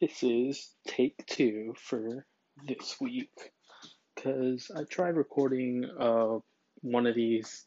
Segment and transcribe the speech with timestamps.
[0.00, 2.24] this is take two for
[2.66, 3.30] this week
[4.14, 6.38] because I tried recording uh
[6.80, 7.66] one of these.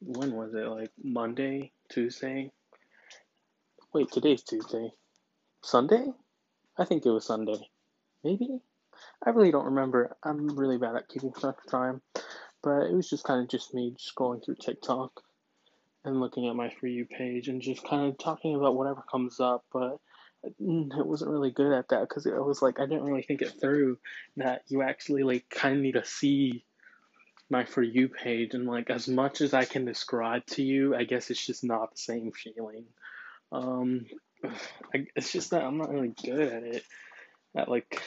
[0.00, 0.66] When was it?
[0.66, 2.50] Like Monday, Tuesday?
[3.92, 4.90] Wait, today's Tuesday.
[5.62, 6.06] Sunday?
[6.76, 7.68] I think it was Sunday.
[8.24, 8.60] Maybe?
[9.24, 10.16] I really don't remember.
[10.24, 12.00] I'm really bad at keeping track of time.
[12.62, 15.12] But it was just kind of just me scrolling through TikTok
[16.04, 19.38] and looking at my For You page and just kind of talking about whatever comes
[19.38, 19.64] up.
[19.72, 19.98] But
[20.42, 23.60] it wasn't really good at that because it was like I didn't really think it
[23.60, 23.98] through
[24.38, 26.64] that you actually like kind of need to see
[27.50, 31.04] my For You page and like as much as I can describe to you, I
[31.04, 32.84] guess it's just not the same feeling.
[33.52, 34.06] Um,
[34.94, 36.84] I, it's just that I'm not really good at it.
[37.56, 38.00] At like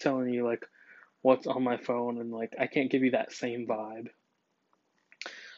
[0.00, 0.64] telling you like
[1.22, 4.08] what's on my phone and like I can't give you that same vibe.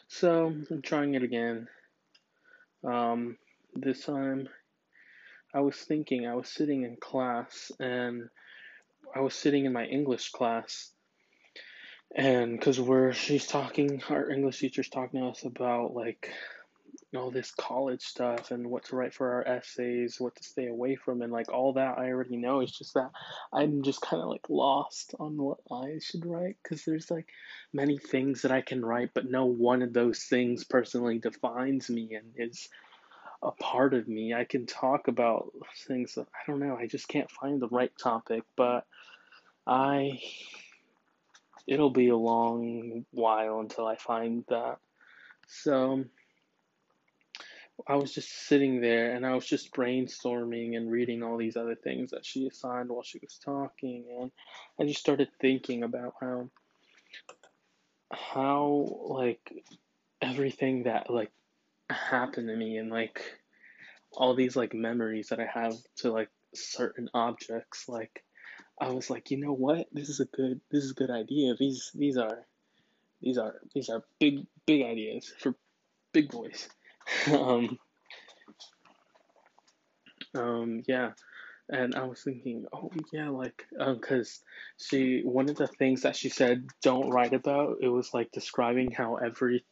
[0.07, 1.67] So I'm trying it again.
[2.83, 3.37] Um,
[3.75, 4.49] this time
[5.53, 8.29] I was thinking I was sitting in class and
[9.15, 10.91] I was sitting in my English class
[12.15, 16.29] and because we're she's talking our English teacher's talking to us about like
[17.15, 20.95] all this college stuff and what to write for our essays, what to stay away
[20.95, 22.61] from, and like all that I already know.
[22.61, 23.11] It's just that
[23.51, 27.27] I'm just kind of like lost on what I should write because there's like
[27.73, 32.15] many things that I can write, but no one of those things personally defines me
[32.15, 32.69] and is
[33.43, 34.33] a part of me.
[34.33, 35.51] I can talk about
[35.87, 38.85] things that I don't know, I just can't find the right topic, but
[39.65, 40.19] I
[41.67, 44.77] it'll be a long while until I find that.
[45.47, 46.05] So
[47.87, 51.75] I was just sitting there and I was just brainstorming and reading all these other
[51.75, 54.31] things that she assigned while she was talking and
[54.79, 56.49] I just started thinking about how
[58.11, 59.51] how like
[60.21, 61.31] everything that like
[61.91, 63.21] happened to me and like
[64.13, 68.23] all these like memories that I have to like certain objects like
[68.81, 69.87] I was like, you know what?
[69.91, 71.53] This is a good this is a good idea.
[71.57, 72.45] These these are
[73.21, 75.53] these are these are big big ideas for
[76.13, 76.67] big boys.
[77.31, 77.77] um,
[80.33, 81.11] um, yeah,
[81.69, 84.39] and I was thinking, oh yeah, like, um, cause
[84.77, 88.91] she one of the things that she said don't write about it was like describing
[88.91, 89.63] how every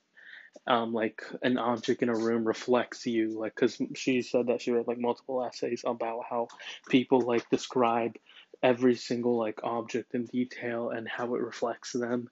[0.68, 4.72] um like an object in a room reflects you like because she said that she
[4.72, 6.48] read like multiple essays about how
[6.90, 8.16] people like describe
[8.62, 12.30] every single like object in detail and how it reflects them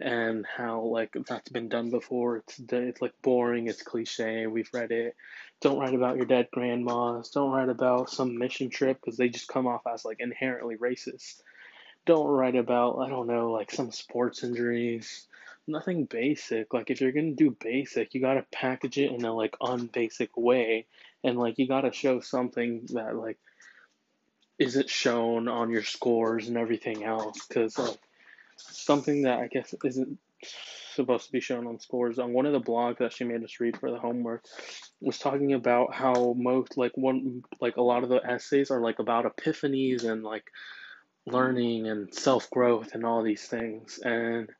[0.00, 2.38] and how like that's been done before.
[2.38, 3.66] It's it's like boring.
[3.66, 4.46] It's cliche.
[4.46, 5.16] We've read it.
[5.60, 7.30] Don't write about your dead grandmas.
[7.30, 11.42] Don't write about some mission trip because they just come off as like inherently racist.
[12.06, 15.26] Don't write about I don't know like some sports injuries.
[15.68, 16.72] Nothing basic.
[16.72, 20.86] Like if you're gonna do basic, you gotta package it in a like unbasic way,
[21.22, 23.38] and like you gotta show something that like
[24.58, 27.46] isn't shown on your scores and everything else.
[27.46, 27.98] Because like
[28.56, 30.18] something that I guess isn't
[30.94, 33.60] supposed to be shown on scores on one of the blogs that she made us
[33.60, 34.44] read for the homework
[35.00, 38.98] was talking about how most like one like a lot of the essays are like
[38.98, 40.50] about epiphanies and like
[41.26, 44.50] learning and self growth and all these things and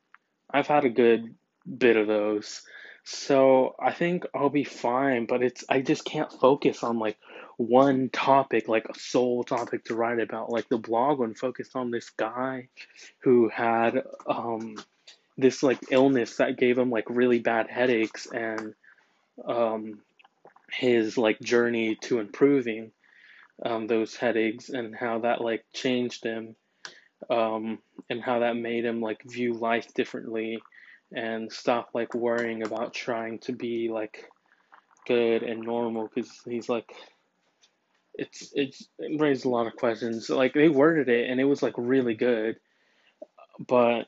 [0.51, 1.35] I've had a good
[1.77, 2.61] bit of those
[3.03, 7.17] so I think I'll be fine but it's I just can't focus on like
[7.59, 10.49] one topic, like a sole topic to write about.
[10.49, 12.69] Like the blog one focused on this guy
[13.19, 14.77] who had um,
[15.37, 18.75] this like illness that gave him like really bad headaches and
[19.45, 19.99] um,
[20.71, 22.93] his like journey to improving
[23.65, 26.55] um, those headaches and how that like changed him
[27.29, 27.79] um,
[28.09, 30.59] and how that made him like view life differently
[31.11, 34.25] and stop like worrying about trying to be like
[35.07, 36.91] good and normal because he's like
[38.13, 40.29] it's it's it raised a lot of questions.
[40.29, 42.57] Like they worded it and it was like really good,
[43.59, 44.07] but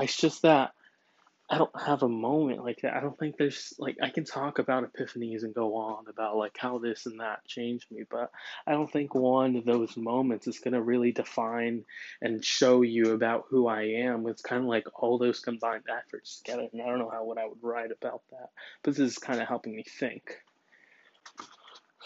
[0.00, 0.72] it's just that
[1.50, 2.94] I don't have a moment like that.
[2.94, 6.56] I don't think there's like I can talk about epiphanies and go on about like
[6.58, 8.30] how this and that changed me, but
[8.66, 11.84] I don't think one of those moments is gonna really define
[12.20, 14.26] and show you about who I am.
[14.28, 17.38] It's kind of like all those combined efforts together, and I don't know how what
[17.38, 18.50] I would write about that.
[18.82, 20.22] But this is kind of helping me think.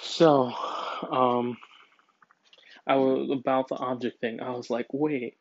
[0.00, 0.52] So,
[1.10, 1.56] um,
[2.86, 4.40] I was about the object thing.
[4.40, 5.36] I was like, wait,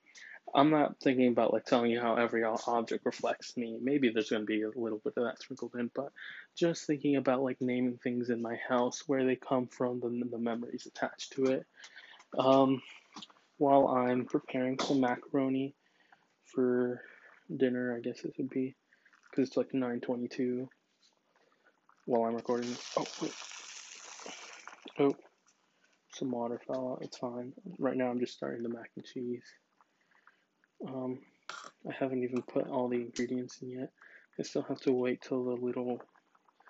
[0.54, 3.78] I'm not thinking about like telling you how every object reflects me.
[3.82, 6.12] Maybe there's going to be a little bit of that sprinkled in, but
[6.58, 10.38] just thinking about like naming things in my house, where they come from, the, the
[10.38, 11.66] memories attached to it.
[12.38, 12.82] Um,
[13.58, 15.74] while I'm preparing some macaroni
[16.54, 17.02] for
[17.56, 18.76] dinner, I guess it would be,
[19.30, 20.68] because it's like 9:22
[22.06, 22.76] while I'm recording.
[22.98, 23.34] Oh wait.
[25.00, 25.16] Oh,
[26.14, 27.04] some water fell out.
[27.04, 27.54] It's fine.
[27.80, 29.44] Right now I'm just starting the mac and cheese.
[30.88, 31.20] Um,
[31.88, 33.92] I haven't even put all the ingredients in yet.
[34.40, 36.02] I still have to wait till the little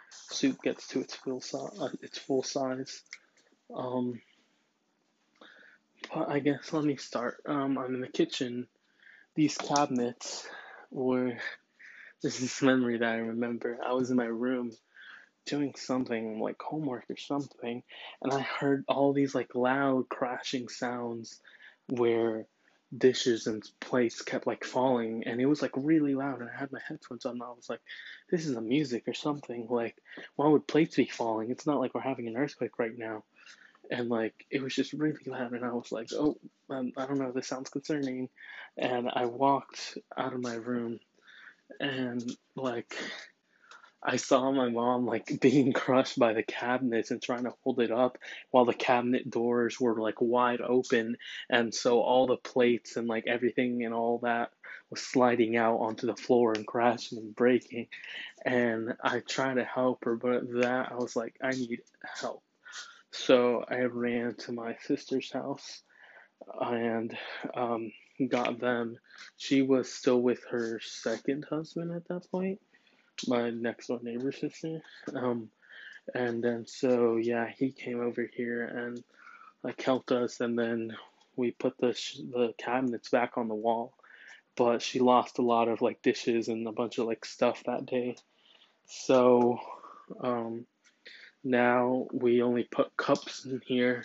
[0.10, 1.78] soup gets to its full size.
[1.80, 3.02] Uh, its full size.
[3.74, 4.22] Um,
[6.14, 7.38] but I guess let me start.
[7.46, 8.68] Um, I'm in the kitchen.
[9.36, 10.48] These cabinets
[10.90, 11.34] were.
[12.22, 13.80] This is memory that I remember.
[13.84, 14.72] I was in my room
[15.46, 17.82] doing something like homework or something,
[18.22, 21.40] and I heard all these like loud crashing sounds
[21.90, 22.46] where
[22.96, 26.72] dishes and plates kept like falling and it was like really loud and I had
[26.72, 27.80] my headphones on and I was like,
[28.30, 29.68] this is the music or something.
[29.70, 29.96] Like,
[30.36, 31.52] why would plates be falling?
[31.52, 33.24] It's not like we're having an earthquake right now.
[33.90, 36.38] And like, it was just really loud and I was like, oh,
[36.70, 38.30] um, I don't know, this sounds concerning.
[38.78, 41.00] And I walked out of my room
[41.80, 42.24] and
[42.56, 42.94] like,
[44.04, 47.92] I saw my mom like being crushed by the cabinets and trying to hold it
[47.92, 48.18] up
[48.50, 51.18] while the cabinet doors were like wide open
[51.50, 54.52] and so all the plates and like everything and all that
[54.90, 57.88] was sliding out onto the floor and crashing and breaking
[58.46, 61.82] and I tried to help her but that I was like I need
[62.20, 62.44] help.
[63.12, 65.84] So I ran to my sister's house
[66.60, 67.16] and
[67.54, 67.92] um,
[68.30, 68.98] got them.
[69.38, 72.60] She was still with her second husband at that point
[73.28, 74.82] my next door neighbor's sister.
[75.14, 75.50] Um,
[76.14, 79.04] and then so yeah, he came over here and
[79.64, 80.96] like helped us, and then
[81.36, 83.94] we put the sh- the cabinets back on the wall.
[84.56, 87.86] But she lost a lot of like dishes and a bunch of like stuff that
[87.86, 88.16] day.
[88.86, 89.60] So
[90.20, 90.66] um,
[91.44, 94.04] now we only put cups in here,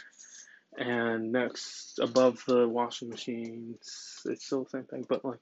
[0.78, 5.40] and next above the washing machines, it's still the same thing, but like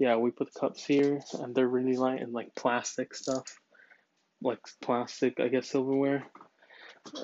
[0.00, 3.60] yeah, we put cups here, and they're really light and like plastic stuff,
[4.42, 6.24] like plastic, I guess, silverware.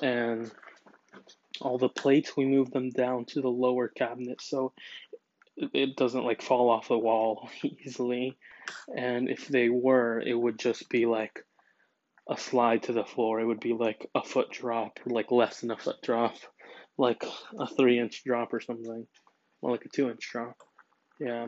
[0.03, 0.51] And
[1.59, 4.73] all the plates, we move them down to the lower cabinet so
[5.57, 8.37] it doesn't like fall off the wall easily.
[8.95, 11.43] And if they were, it would just be like
[12.29, 13.39] a slide to the floor.
[13.39, 16.35] It would be like a foot drop, like less than a foot drop,
[16.95, 17.25] like
[17.59, 19.07] a three inch drop or something,
[19.63, 20.57] or like a two inch drop.
[21.19, 21.47] Yeah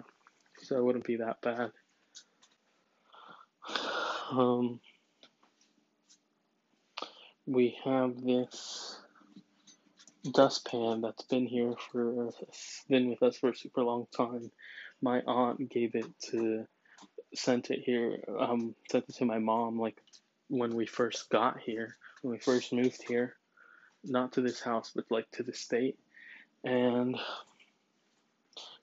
[0.63, 1.71] so it wouldn't be that bad.
[4.31, 4.79] Um,
[7.45, 8.99] we have this
[10.31, 12.31] dustpan that's been here for
[12.89, 14.51] been with us for a super long time.
[15.01, 16.67] My aunt gave it to
[17.33, 20.01] sent it here um sent it to my mom like
[20.47, 23.35] when we first got here when we first moved here
[24.03, 25.97] not to this house but like to the state
[26.63, 27.17] and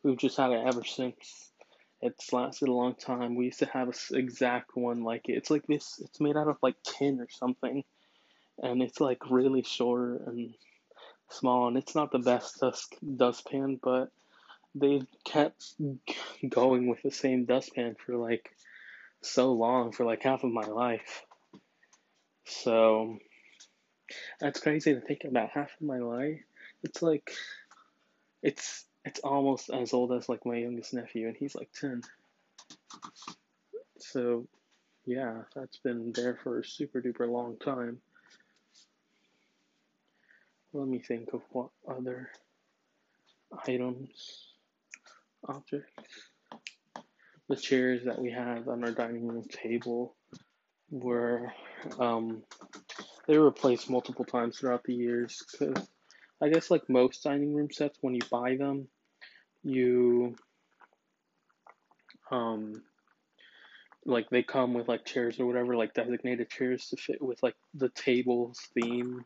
[0.02, 1.50] we've just had it ever since
[2.00, 3.34] it's lasted a long time.
[3.34, 5.36] We used to have an exact one like it.
[5.36, 6.00] It's like this.
[6.04, 7.84] It's made out of like tin or something,
[8.62, 10.54] and it's like really short and
[11.30, 11.68] small.
[11.68, 14.10] And it's not the best dust dustpan, but
[14.74, 15.74] they've kept
[16.48, 18.50] going with the same dustpan for like
[19.22, 21.24] so long, for like half of my life.
[22.44, 23.18] So
[24.38, 25.50] that's crazy to think about.
[25.50, 26.40] Half of my life,
[26.84, 27.32] it's like
[28.42, 32.02] it's it's almost as old as like my youngest nephew, and he's like 10.
[33.98, 34.48] So,
[35.06, 37.98] yeah, that's been there for a super duper long time.
[40.72, 42.30] Let me think of what other
[43.66, 44.48] items,
[45.48, 45.92] objects.
[47.48, 50.16] The chairs that we have on our dining room table
[50.90, 51.52] were,
[52.00, 52.42] um,
[53.28, 55.88] they were replaced multiple times throughout the years because
[56.42, 58.88] I guess like most dining room sets, when you buy them,
[59.66, 60.34] you
[62.30, 62.82] um
[64.04, 67.56] like they come with like chairs or whatever like designated chairs to fit with like
[67.74, 69.24] the table's theme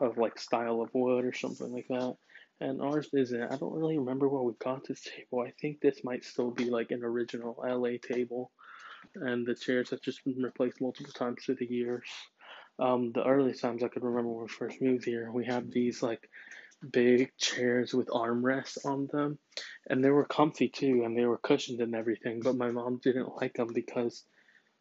[0.00, 2.14] of like style of wood or something like that.
[2.60, 3.52] And ours isn't.
[3.52, 5.44] I don't really remember where we got this table.
[5.46, 8.50] I think this might still be like an original la table.
[9.14, 12.08] And the chairs have just been replaced multiple times through the years.
[12.80, 16.00] Um, the earliest times i could remember when we first moved here we had these
[16.00, 16.30] like
[16.90, 19.38] big chairs with armrests on them,
[19.88, 22.40] and they were comfy too, and they were cushioned and everything.
[22.40, 24.24] But my mom didn't like them because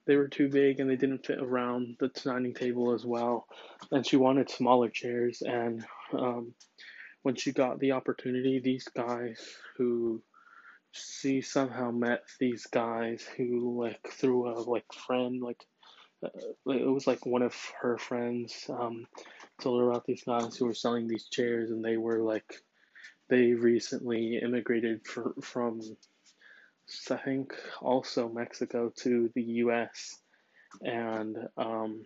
[0.05, 3.45] they were too big and they didn't fit around the dining table as well.
[3.91, 5.41] And she wanted smaller chairs.
[5.41, 6.53] And um,
[7.23, 9.37] when she got the opportunity, these guys
[9.77, 10.23] who
[10.91, 15.63] she somehow met these guys who like through a like friend like
[16.23, 16.29] uh,
[16.67, 19.05] it was like one of her friends um,
[19.61, 22.61] told her about these guys who were selling these chairs, and they were like,
[23.29, 25.81] they recently immigrated for, from,
[27.11, 30.17] I think, also Mexico to the U.S.
[30.81, 32.05] and um,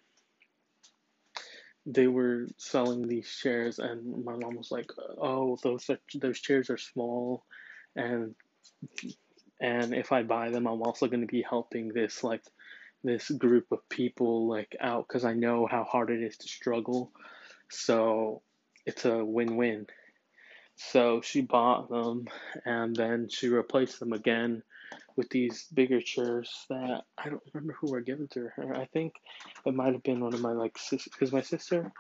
[1.86, 6.78] they were selling these chairs, and my mom was like, "Oh, those those chairs are
[6.78, 7.44] small,
[7.96, 8.36] and
[9.60, 12.44] and if I buy them, I'm also going to be helping this like
[13.04, 17.12] this group of people like out because I know how hard it is to struggle.
[17.72, 18.42] So
[18.86, 19.88] it's a win-win."
[20.76, 22.28] So she bought them,
[22.66, 24.64] and then she replaced them again
[25.16, 28.76] with these bigger chairs that I don't remember who were given to her.
[28.76, 29.14] I think
[29.66, 31.92] it might have been one of my like sis because my sister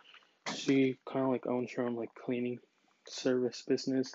[0.56, 2.60] she kind of like owns her own like cleaning
[3.08, 4.13] service business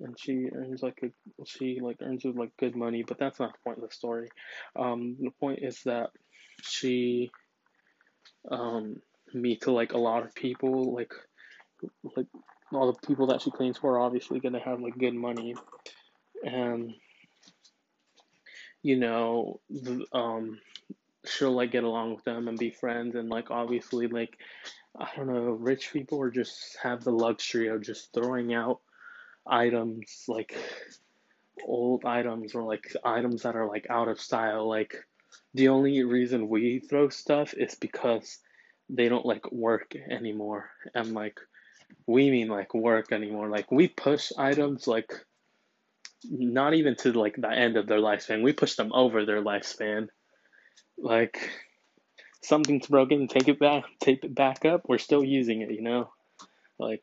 [0.00, 3.52] and she earns like a she like earns with like good money but that's not
[3.52, 4.28] the point of the story
[4.76, 6.10] um the point is that
[6.62, 7.30] she
[8.50, 9.00] um
[9.34, 11.12] me to like a lot of people like
[12.16, 12.26] like
[12.72, 15.54] all the people that she cleans for are obviously gonna have like good money
[16.44, 16.92] and
[18.82, 20.58] you know the, um
[21.26, 24.38] she'll like get along with them and be friends and like obviously like
[24.98, 28.80] I don't know, rich people are just have the luxury of just throwing out
[29.46, 30.56] items like
[31.64, 34.68] old items or like items that are like out of style.
[34.68, 34.94] Like
[35.54, 38.38] the only reason we throw stuff is because
[38.92, 40.70] they don't like work anymore.
[40.94, 41.38] And like
[42.06, 43.48] we mean like work anymore.
[43.48, 45.12] Like we push items like
[46.24, 48.42] not even to like the end of their lifespan.
[48.42, 50.08] We push them over their lifespan.
[50.98, 51.50] Like
[52.42, 54.82] something's broken, take it back, tape it back up.
[54.88, 56.10] We're still using it, you know.
[56.78, 57.02] Like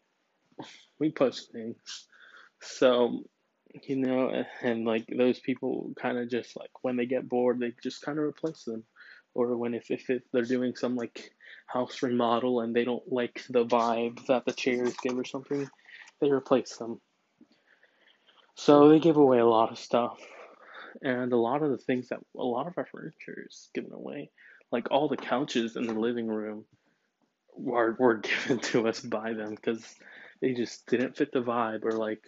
[0.99, 1.77] we push things.
[2.61, 3.23] So,
[3.83, 7.73] you know, and like those people kind of just like when they get bored, they
[7.83, 8.83] just kind of replace them.
[9.33, 11.31] Or when if, if it, they're doing some like
[11.67, 15.69] house remodel and they don't like the vibe that the chairs give or something,
[16.21, 16.99] they replace them.
[18.55, 20.19] So they give away a lot of stuff.
[21.01, 24.31] And a lot of the things that a lot of our furniture is given away.
[24.71, 26.65] Like all the couches in the living room
[27.55, 28.15] were, were
[28.47, 29.83] given to us by them because
[30.41, 32.23] they just didn't fit the vibe or like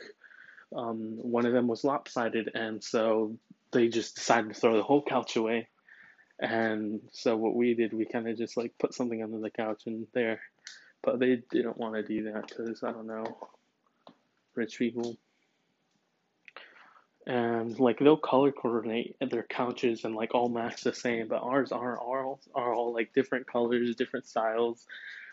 [0.75, 3.38] um, one of them was lopsided, and so
[3.72, 5.67] they just decided to throw the whole couch away.
[6.39, 9.84] And so what we did, we kind of just like put something under the couch
[9.88, 10.39] and there,
[11.03, 13.38] but they didn't want to do that because I don't know,
[14.55, 15.17] rich people.
[17.27, 21.72] And like they'll color coordinate their couches and like all match the same, but ours
[21.72, 24.86] are all are all like different colors, different styles.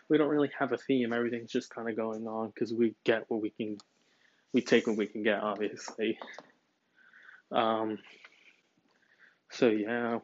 [0.09, 1.13] We don't really have a theme.
[1.13, 3.77] Everything's just kind of going on because we get what we can
[4.53, 6.19] we take what we can get, obviously.
[7.51, 7.97] Um,
[9.51, 10.19] so yeah,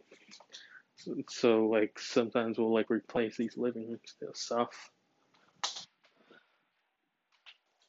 [1.30, 4.00] so, like sometimes we'll like replace these living
[4.34, 4.92] stuff.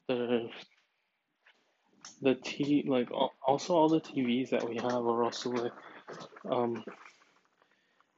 [0.09, 0.49] The
[2.23, 3.09] the T like
[3.47, 5.73] also all the TVs that we have are also like
[6.51, 6.85] um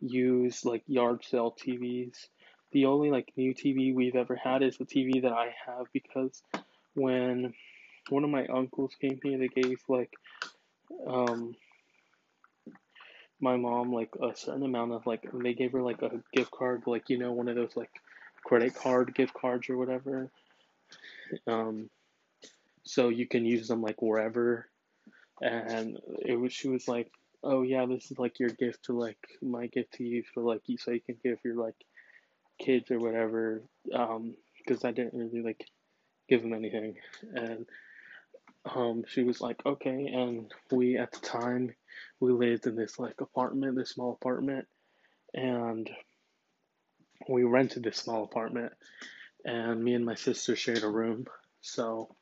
[0.00, 2.29] used like yard sale TVs.
[2.73, 6.43] The only like new TV we've ever had is the TV that I have because
[6.95, 7.55] when
[8.09, 9.38] one of my uncles came here.
[9.38, 10.12] They gave like
[11.07, 11.55] um
[13.40, 16.83] my mom like a certain amount of like they gave her like a gift card,
[16.87, 17.90] like you know one of those like
[18.45, 20.31] credit card gift cards or whatever.
[21.47, 21.90] Um,
[22.85, 24.69] so you can use them like wherever.
[25.43, 27.11] And it was she was like,
[27.43, 30.62] oh yeah, this is like your gift to like my gift to you for like
[30.66, 31.75] you so you can give your like
[32.59, 33.62] kids or whatever.
[33.93, 35.66] Um, because I didn't really like
[36.28, 36.97] give them anything
[37.35, 37.66] and
[38.75, 40.07] um, she was like, okay.
[40.13, 41.75] And we, at the time,
[42.21, 44.67] we lived in this like apartment, this small apartment,
[45.35, 45.89] and
[47.29, 48.73] we rented this small apartment,
[49.45, 51.27] and me and my sister shared a room.
[51.61, 52.15] So,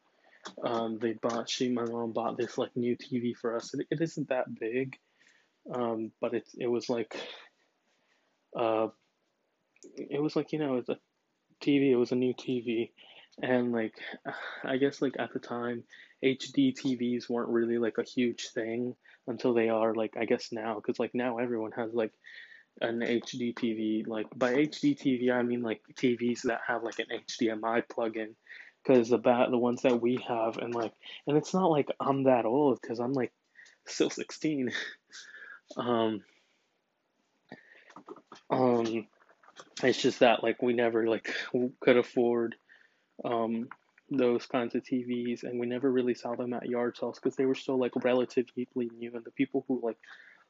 [0.63, 3.75] um, they bought, she, my mom bought this like new TV for us.
[3.75, 4.97] It, it isn't that big,
[5.73, 7.17] um, but it, it was like,
[8.59, 8.89] uh,
[9.97, 10.99] it was like, you know, it's a
[11.63, 12.91] TV, it was a new TV
[13.43, 13.95] and like
[14.65, 15.85] I guess like at the time
[16.23, 18.95] HD TVs weren't really like a huge thing
[19.27, 22.13] until they are like I guess now cuz like now everyone has like
[22.81, 27.07] an HD TV like by HD TV I mean like TVs that have like an
[27.13, 28.35] HDMI plug-in
[28.87, 30.93] cuz the bat the ones that we have and like
[31.27, 33.33] and it's not like I'm that old cuz I'm like
[33.87, 34.73] still 16
[35.77, 36.23] um
[38.51, 39.07] um
[39.83, 41.33] it's just that like we never like
[41.81, 42.57] could afford
[43.25, 43.69] um,
[44.11, 47.47] those kinds of TVs, and we never really saw them at yard sales because they
[47.47, 49.99] were still like relatively new, and the people who like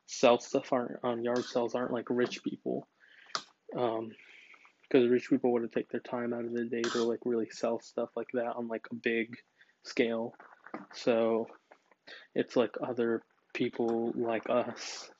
[0.06, 2.86] sell stuff aren't on yard sales aren't like rich people,
[3.76, 4.10] um,
[4.82, 7.80] because rich people would take their time out of the day to like really sell
[7.80, 9.36] stuff like that on like a big
[9.82, 10.34] scale.
[10.92, 11.46] So
[12.34, 13.22] it's like other
[13.54, 15.10] people like us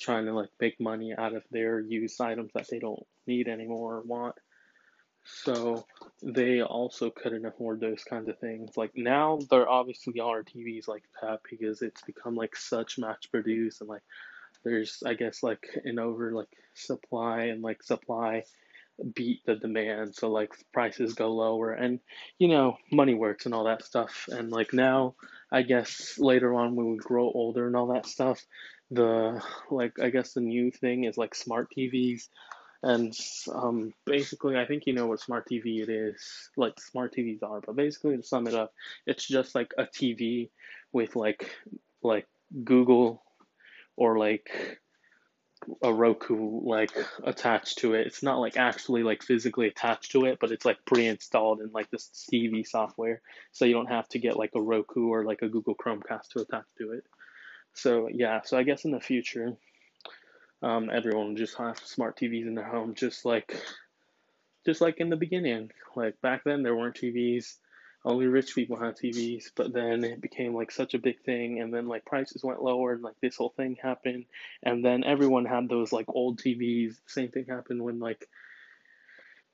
[0.00, 3.96] trying to like make money out of their used items that they don't need anymore
[3.96, 4.36] or want.
[5.44, 5.86] So
[6.22, 8.76] they also couldn't afford those kinds of things.
[8.76, 13.80] Like now there obviously are TVs like that because it's become like such mass produced
[13.80, 14.02] and like
[14.64, 18.44] there's I guess like an over like supply and like supply
[19.14, 20.14] beat the demand.
[20.14, 22.00] So like prices go lower and
[22.38, 24.28] you know money works and all that stuff.
[24.30, 25.14] And like now
[25.52, 28.44] I guess later on when we grow older and all that stuff
[28.90, 32.28] the like I guess the new thing is like smart TVs
[32.82, 33.16] and
[33.52, 37.60] um, basically, I think you know what smart TV it is, like smart TVs are.
[37.60, 38.72] But basically, to sum it up,
[39.06, 40.50] it's just like a TV
[40.92, 41.56] with like
[42.02, 42.26] like
[42.64, 43.22] Google
[43.96, 44.78] or like
[45.82, 46.92] a Roku like
[47.24, 48.06] attached to it.
[48.06, 51.90] It's not like actually like physically attached to it, but it's like pre-installed in like
[51.90, 53.20] this TV software,
[53.50, 56.40] so you don't have to get like a Roku or like a Google Chromecast to
[56.40, 57.04] attach to it.
[57.74, 59.56] So yeah, so I guess in the future
[60.62, 63.60] um, everyone just have smart TVs in their home, just like
[64.66, 65.70] just like in the beginning.
[65.94, 67.56] Like back then, there weren't TVs.
[68.04, 71.74] Only rich people had TVs, but then it became like such a big thing, and
[71.74, 74.24] then like prices went lower, and like this whole thing happened,
[74.62, 76.96] and then everyone had those like old TVs.
[77.06, 78.28] Same thing happened when like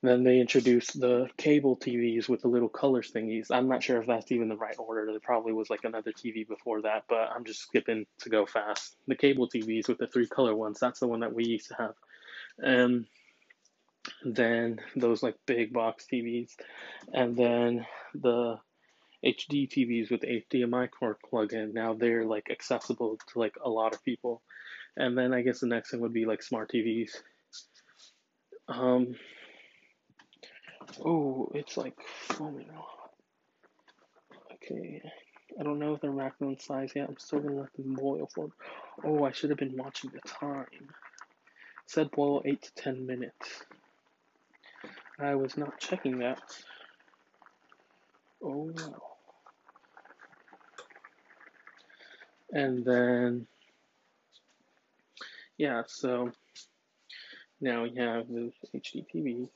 [0.07, 3.47] then they introduced the cable TVs with the little colors thingies.
[3.49, 5.05] I'm not sure if that's even the right order.
[5.05, 8.95] There probably was like another TV before that, but I'm just skipping to go fast.
[9.07, 11.75] The cable TVs with the three color ones, that's the one that we used to
[11.75, 11.93] have.
[12.57, 13.05] And
[14.23, 16.51] then those like big box TVs.
[17.13, 18.59] And then the
[19.25, 21.73] HD TVs with HDMI cord plug in.
[21.73, 24.41] Now they're like accessible to like a lot of people.
[24.97, 27.11] And then I guess the next thing would be like smart TVs.
[28.67, 29.15] Um,
[31.03, 31.95] Oh, it's like
[32.29, 33.11] foaming hot.
[34.53, 35.01] Okay.
[35.59, 37.07] I don't know if they're maximum size yet.
[37.07, 38.49] I'm still gonna let them boil for.
[39.03, 40.65] Oh, I should have been watching the time.
[40.71, 40.89] It
[41.85, 43.65] said boil eight to ten minutes.
[45.19, 46.39] I was not checking that.
[48.43, 49.01] Oh no.
[52.51, 53.47] And then,
[55.57, 56.31] yeah, so
[57.59, 59.49] now we have those HD TVs.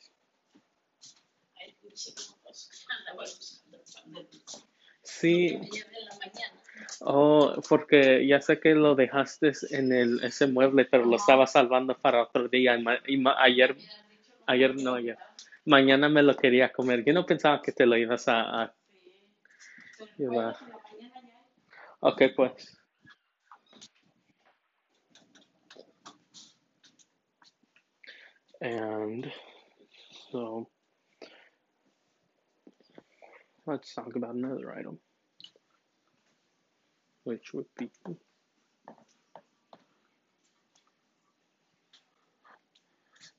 [5.03, 5.59] Sí.
[7.01, 11.97] Oh, porque ya sé que lo dejaste en el, ese mueble, pero lo estaba salvando
[11.97, 12.77] para otro día.
[13.07, 13.75] Y, ayer,
[14.47, 15.17] ayer no, ayer.
[15.65, 17.03] Mañana me lo quería comer.
[17.05, 18.73] Yo no pensaba que te lo ibas a, a
[20.17, 20.55] llevar.
[22.01, 22.75] Ok, pues.
[28.61, 29.31] And
[30.31, 30.67] so
[33.69, 34.97] let's talk about another item,
[37.23, 37.91] which would be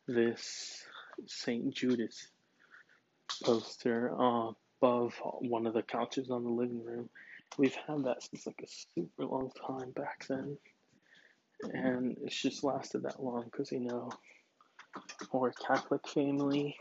[0.06, 0.84] this
[1.26, 1.74] St.
[1.74, 2.28] Judas
[3.42, 7.08] poster uh, above one of the couches on the living room.
[7.58, 10.56] We've had that since like a super long time back then.
[11.74, 14.10] And it's just lasted that long because, you know,
[15.32, 16.76] we're a Catholic family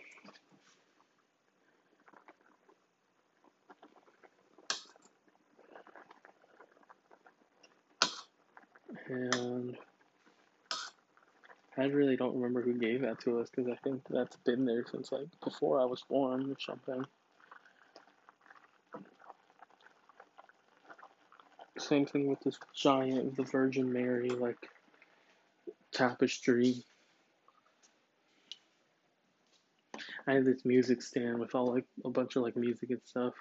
[9.09, 9.75] and
[11.77, 14.85] I really don't remember who gave that to us because I think that's been there
[14.89, 17.05] since like before I was born or something.
[21.77, 24.69] Same thing with this giant, the Virgin Mary, like
[25.93, 26.83] tapestry.
[30.27, 33.33] I had this music stand with all like a bunch of like music and stuff.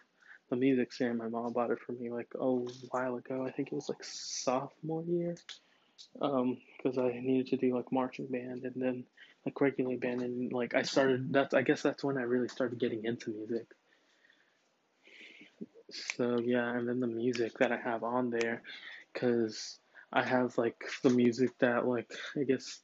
[0.51, 3.45] The music stand, my mom bought it for me like a while ago.
[3.47, 5.37] I think it was like sophomore year
[6.21, 9.05] um because I needed to do like marching band and then
[9.45, 12.79] like regular band and like I started that's I guess that's when I really started
[12.79, 13.67] getting into music.
[15.91, 18.63] So yeah, and then the music that I have on there
[19.15, 19.79] cuz
[20.13, 22.81] I have like the music that like I guess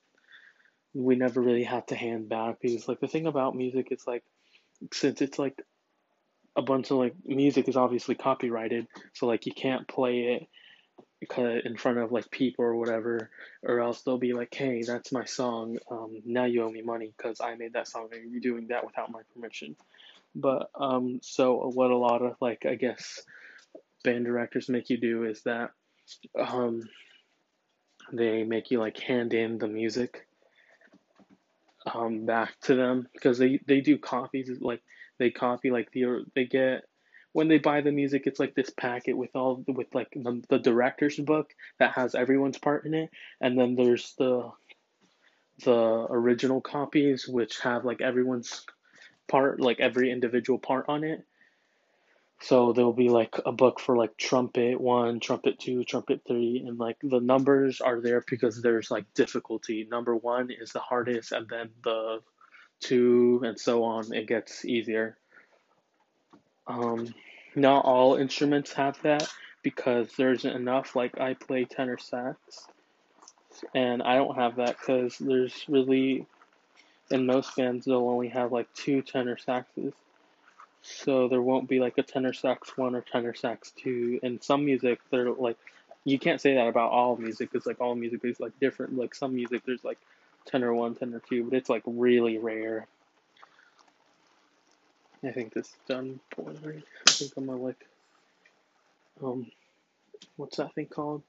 [0.92, 4.24] we never really had to hand back because like the thing about music is like
[4.92, 5.61] since it's like
[6.56, 10.48] a bunch of like music is obviously copyrighted so like you can't play it
[11.64, 13.30] in front of like people or whatever,
[13.62, 15.78] or else they'll be like, "Hey, that's my song.
[15.90, 18.84] Um, now you owe me money because I made that song and you're doing that
[18.84, 19.76] without my permission."
[20.34, 23.22] But um, so what a lot of like I guess
[24.02, 25.70] band directors make you do is that
[26.38, 26.82] um,
[28.12, 30.26] they make you like hand in the music
[31.92, 34.82] um, back to them because they they do copies like
[35.18, 36.85] they copy like the they get
[37.35, 40.59] when they buy the music, it's like this packet with all with like the, the
[40.59, 44.53] director's book that has everyone's part in it, and then there's the
[45.64, 48.64] the original copies which have like everyone's
[49.29, 51.24] part, like every individual part on it.
[52.40, 56.79] So there'll be like a book for like trumpet one, trumpet two, trumpet three, and
[56.79, 59.88] like the numbers are there because there's like difficulty.
[59.90, 62.20] Number one is the hardest, and then the
[62.80, 64.12] two, and so on.
[64.12, 65.16] It gets easier.
[66.66, 67.14] Um,
[67.54, 69.28] not all instruments have that
[69.62, 70.96] because there's enough.
[70.96, 72.38] Like I play tenor sax,
[73.74, 76.26] and I don't have that because there's really
[77.10, 79.92] in most bands they'll only have like two tenor saxes
[80.82, 84.64] so there won't be like a tenor sax one or tenor sax two in some
[84.64, 85.56] music they're like
[86.04, 89.14] you can't say that about all music It's like all music is like different like
[89.14, 89.98] some music there's like
[90.46, 92.87] tenor one tenor two but it's like really rare
[95.24, 97.87] i think this is done poorly i think i'm gonna like
[99.22, 99.46] um
[100.37, 101.22] what's that thing called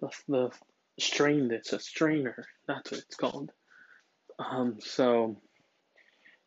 [0.00, 0.50] the, the
[0.98, 3.50] strain it's a strainer that's what it's called
[4.38, 5.36] um, so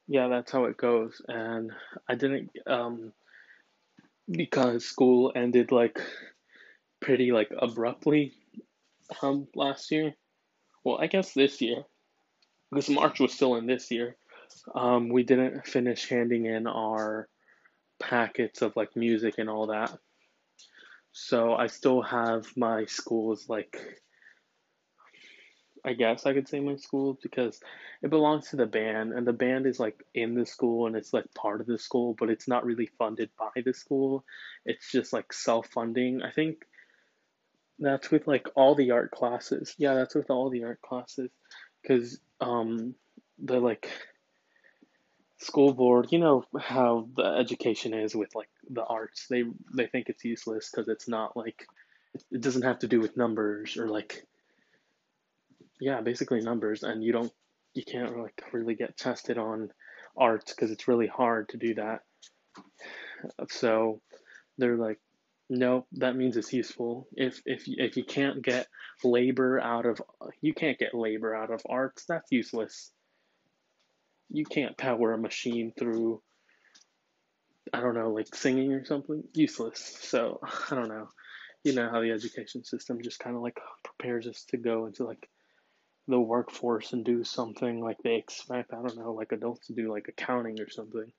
[0.07, 1.21] yeah, that's how it goes.
[1.27, 1.71] And
[2.07, 3.13] I didn't um
[4.29, 5.99] because school ended like
[6.99, 8.33] pretty like abruptly
[9.21, 10.13] um last year.
[10.83, 11.83] Well, I guess this year
[12.71, 14.15] because March was still in this year.
[14.73, 17.27] Um, we didn't finish handing in our
[17.99, 19.97] packets of like music and all that.
[21.11, 23.77] So I still have my school's like
[25.85, 27.61] I guess I could say my school because
[28.01, 31.13] it belongs to the band and the band is like in the school and it's
[31.13, 34.25] like part of the school, but it's not really funded by the school.
[34.65, 36.21] It's just like self funding.
[36.23, 36.65] I think
[37.79, 39.75] that's with like all the art classes.
[39.77, 41.29] Yeah, that's with all the art classes
[41.81, 42.95] because um
[43.39, 43.89] the like
[45.39, 49.27] school board, you know how the education is with like the arts.
[49.29, 49.43] They
[49.75, 51.67] they think it's useless because it's not like
[52.31, 54.25] it doesn't have to do with numbers or like
[55.79, 57.31] yeah, basically numbers, and you don't,
[57.73, 59.71] you can't like really get tested on
[60.17, 62.01] art because it's really hard to do that.
[63.49, 64.01] So
[64.57, 64.99] they're like,
[65.49, 67.07] no, that means it's useful.
[67.15, 68.67] If if if you can't get
[69.03, 70.01] labor out of
[70.41, 72.91] you can't get labor out of arts, that's useless.
[74.29, 76.21] You can't power a machine through
[77.73, 79.23] I don't know, like singing or something.
[79.33, 79.97] Useless.
[80.01, 80.39] So
[80.71, 81.09] I don't know.
[81.63, 85.05] You know how the education system just kind of like prepares us to go into
[85.05, 85.29] like
[86.07, 88.73] the workforce and do something like they expect.
[88.73, 91.11] I don't know, like adults to do like accounting or something.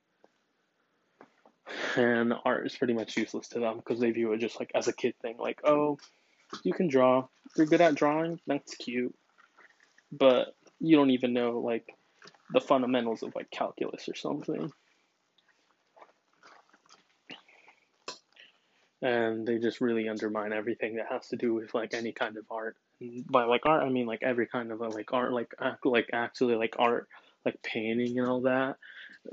[1.96, 4.88] And art is pretty much useless to them because they view it just like as
[4.88, 5.36] a kid thing.
[5.38, 5.98] Like, oh,
[6.62, 7.26] you can draw.
[7.56, 8.40] You're good at drawing.
[8.46, 9.14] That's cute.
[10.10, 11.94] But you don't even know like
[12.52, 14.72] the fundamentals of like calculus or something.
[19.00, 22.44] And they just really undermine everything that has to do with like any kind of
[22.50, 22.76] art
[23.30, 26.10] by like art I mean like every kind of uh, like art like act like
[26.12, 27.06] actually like art
[27.44, 28.76] like painting and all that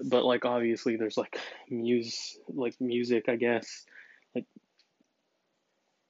[0.03, 1.37] but like obviously there's like
[1.69, 3.85] muse like music I guess.
[4.33, 4.45] Like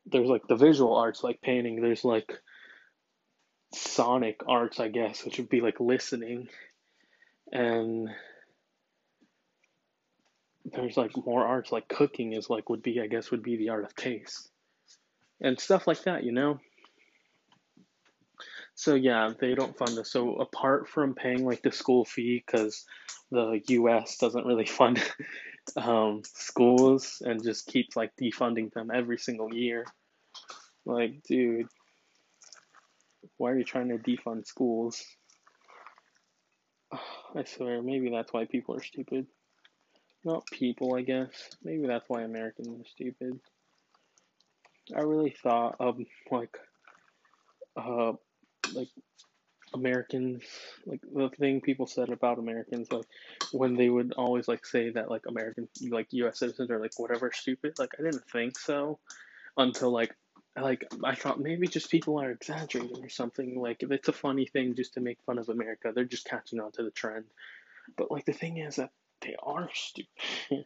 [0.06, 2.40] there's like the visual arts like painting there's like
[3.74, 6.48] sonic arts I guess which would be like listening.
[7.52, 8.10] And
[10.66, 13.70] there's like more arts like cooking is like would be I guess would be the
[13.70, 14.50] art of taste.
[15.42, 16.60] And stuff like that you know
[18.76, 20.12] so yeah, they don't fund us.
[20.12, 22.86] So apart from paying like the school fee, because
[23.32, 24.18] the U.S.
[24.18, 25.02] doesn't really fund
[25.78, 29.86] um, schools and just keeps like defunding them every single year.
[30.86, 31.68] Like, dude,
[33.38, 35.04] why are you trying to defund schools?
[36.92, 39.26] I swear, maybe that's why people are stupid.
[40.26, 41.50] Not people, I guess.
[41.64, 43.40] Maybe that's why Americans are stupid.
[44.96, 46.58] I really thought of like
[47.76, 48.14] uh
[48.74, 48.90] like
[49.76, 50.44] Americans,
[50.86, 53.06] like the thing people said about Americans, like
[53.52, 56.40] when they would always like say that like American, like U.S.
[56.40, 57.78] citizens are like whatever stupid.
[57.78, 59.00] Like I didn't think so
[59.58, 60.16] until like
[60.58, 63.60] like I thought maybe just people are exaggerating or something.
[63.60, 66.60] Like if it's a funny thing just to make fun of America, they're just catching
[66.60, 67.26] on to the trend.
[67.98, 70.10] But like the thing is that they are stupid.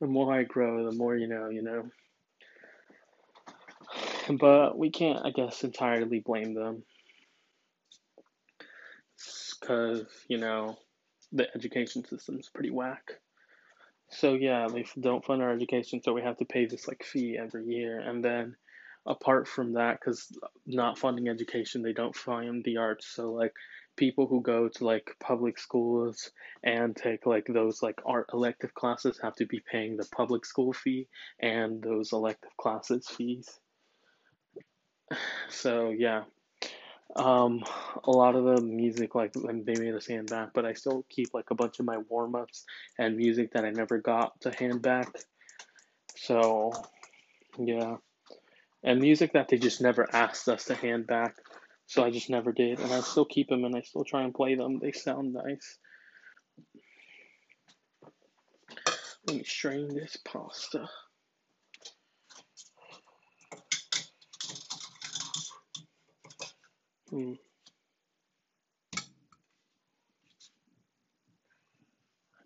[0.00, 1.90] the more I grow, the more you know, you know.
[4.38, 6.84] But we can't, I guess, entirely blame them
[9.64, 10.76] because you know
[11.32, 13.20] the education system's pretty whack.
[14.10, 17.38] So yeah, they don't fund our education, so we have to pay this like fee
[17.38, 17.98] every year.
[17.98, 18.56] And then
[19.06, 20.30] apart from that, because
[20.66, 23.06] not funding education, they don't fund the arts.
[23.06, 23.54] So like
[23.96, 26.30] people who go to like public schools
[26.62, 30.72] and take like those like art elective classes have to be paying the public school
[30.72, 31.08] fee
[31.40, 33.48] and those elective classes fees.
[35.48, 36.24] So yeah,
[37.16, 37.62] Um,
[38.02, 41.32] a lot of the music, like they made us hand back, but I still keep
[41.32, 42.64] like a bunch of my warm ups
[42.98, 45.08] and music that I never got to hand back.
[46.16, 46.72] So,
[47.58, 47.96] yeah,
[48.82, 51.36] and music that they just never asked us to hand back.
[51.86, 54.34] So I just never did, and I still keep them and I still try and
[54.34, 54.78] play them.
[54.78, 55.78] They sound nice.
[59.26, 60.88] Let me strain this pasta.
[67.14, 67.34] Hmm.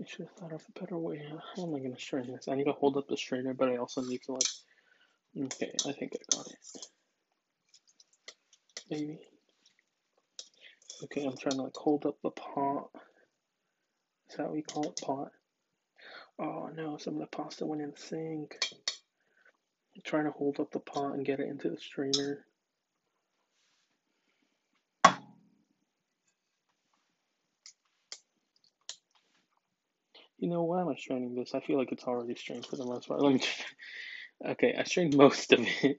[0.01, 1.23] I should have thought of a better way.
[1.57, 2.49] How am I gonna strain this?
[2.49, 4.43] I need to hold up the strainer, but I also need to like.
[5.39, 6.59] Okay, I think I got it.
[8.91, 9.19] Maybe.
[11.05, 12.91] Okay, I'm trying to like hold up the pot.
[14.31, 15.33] Is that what we call it, pot?
[16.39, 18.59] Oh no, some of the pasta went in the sink.
[19.97, 22.45] I'm trying to hold up the pot and get it into the strainer.
[30.49, 31.55] You know, why am I straining this?
[31.55, 33.21] I feel like it's already strained for the most part.
[33.21, 33.43] Let me.
[34.47, 35.99] Okay, I strained most of it.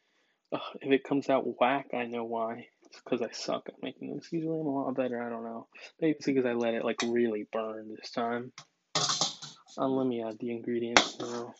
[0.52, 2.68] Ugh, if it comes out whack, I know why.
[2.84, 4.28] It's because I suck at making this.
[4.30, 5.20] Usually I'm a lot better.
[5.20, 5.66] I don't know.
[6.00, 8.52] Maybe it's because I let it like really burn this time.
[9.76, 11.54] Uh, let me add the ingredients now.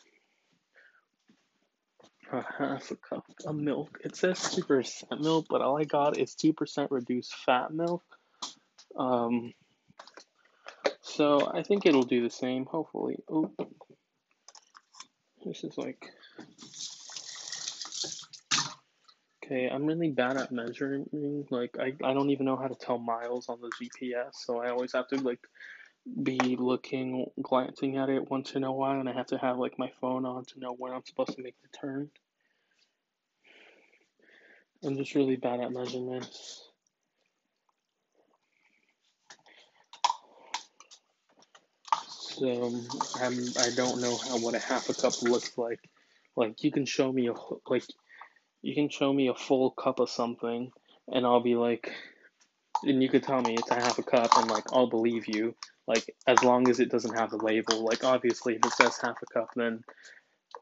[2.30, 3.98] A half a cup of milk.
[4.04, 8.04] It says 2% milk, but all I got is 2% reduced fat milk.
[8.96, 9.54] Um,
[11.18, 13.16] so I think it'll do the same, hopefully.
[13.28, 13.50] Oh,
[15.44, 16.12] this is like.
[19.42, 21.44] Okay, I'm really bad at measuring.
[21.50, 24.70] Like, I, I don't even know how to tell miles on the GPS, so I
[24.70, 25.40] always have to, like,
[26.22, 29.76] be looking, glancing at it once in a while, and I have to have, like,
[29.76, 32.10] my phone on to know when I'm supposed to make the turn.
[34.84, 36.67] I'm just really bad at measurements.
[42.38, 42.72] So
[43.20, 45.80] I'm I don't know how what a half a cup looks like.
[46.36, 47.34] Like you can show me a
[47.68, 47.84] like
[48.62, 50.72] you can show me a full cup of something,
[51.08, 51.92] and I'll be like,
[52.84, 55.54] and you could tell me it's a half a cup, and like I'll believe you.
[55.86, 57.84] Like as long as it doesn't have the label.
[57.84, 59.82] Like obviously if it says half a cup, then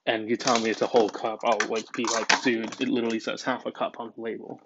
[0.06, 3.20] and you tell me it's a whole cup, I'll like be like, dude, it literally
[3.20, 4.60] says half a cup on the label.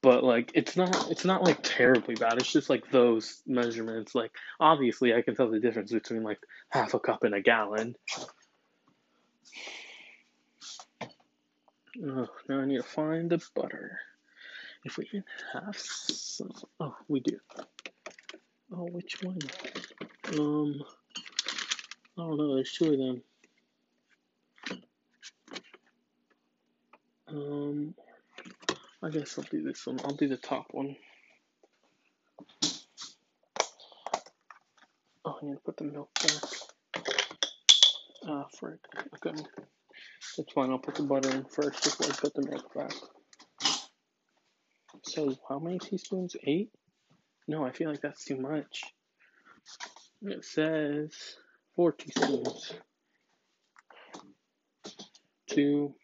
[0.00, 2.34] But like it's not it's not like terribly bad.
[2.34, 4.14] It's just like those measurements.
[4.14, 4.30] Like
[4.60, 7.96] obviously I can tell the difference between like half a cup and a gallon.
[12.00, 13.98] Oh, now I need to find the butter.
[14.84, 15.08] If we
[15.52, 17.38] have some, oh, we do.
[18.72, 19.38] Oh, which one?
[20.38, 20.84] Um,
[22.16, 22.54] I don't know.
[22.54, 23.22] There's two of them.
[27.26, 27.94] Um,
[29.02, 30.00] I guess I'll do this one.
[30.04, 30.96] I'll do the top one.
[35.24, 37.04] Oh, I'm gonna put the milk back.
[38.26, 38.80] Ah, frick.
[39.14, 39.40] Okay.
[40.36, 40.70] That's fine.
[40.70, 42.92] I'll put the butter in first before I put the milk back.
[45.02, 46.34] So, how many teaspoons?
[46.44, 46.70] Eight?
[47.46, 48.82] No, I feel like that's too much.
[50.22, 51.12] It says
[51.76, 52.72] four teaspoons.
[55.46, 55.94] Two,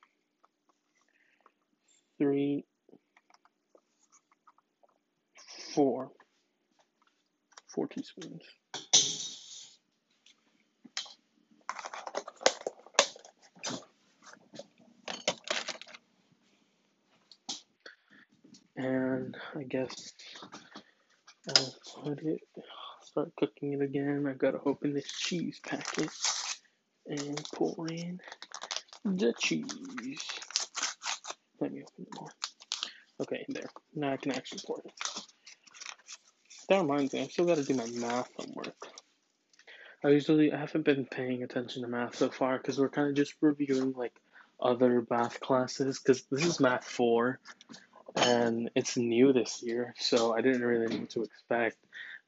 [2.18, 2.64] three,
[5.74, 6.12] four.
[7.66, 8.42] Four teaspoons.
[18.76, 20.12] And I guess
[21.56, 22.40] I'll put it,
[23.02, 24.26] start cooking it again.
[24.28, 26.10] I've gotta open this cheese packet
[27.06, 28.20] and pour in
[29.04, 30.22] the cheese.
[31.60, 32.30] Let me open it more.
[33.20, 33.70] Okay, there.
[33.94, 35.33] Now I can actually pour it.
[36.68, 38.74] That reminds me, I still gotta do my math homework.
[40.02, 43.14] I usually I haven't been paying attention to math so far because we're kind of
[43.14, 44.14] just reviewing like
[44.60, 47.38] other math classes because this is math four
[48.16, 51.76] and it's new this year, so I didn't really know what to expect.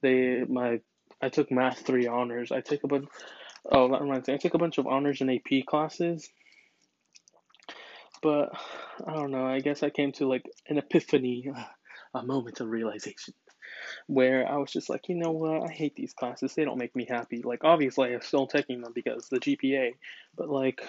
[0.01, 0.81] They my
[1.21, 2.53] I took math three honors.
[2.53, 3.09] I take a bunch.
[3.71, 4.35] Oh, that reminds me.
[4.35, 6.29] I took a bunch of honors and AP classes,
[8.23, 8.51] but
[9.07, 9.47] I don't know.
[9.47, 11.51] I guess I came to like an epiphany,
[12.15, 13.35] a moment of realization,
[14.07, 15.69] where I was just like, you know what?
[15.69, 16.55] I hate these classes.
[16.55, 17.43] They don't make me happy.
[17.43, 19.95] Like, obviously, I'm still taking them because the GPA,
[20.37, 20.81] but like,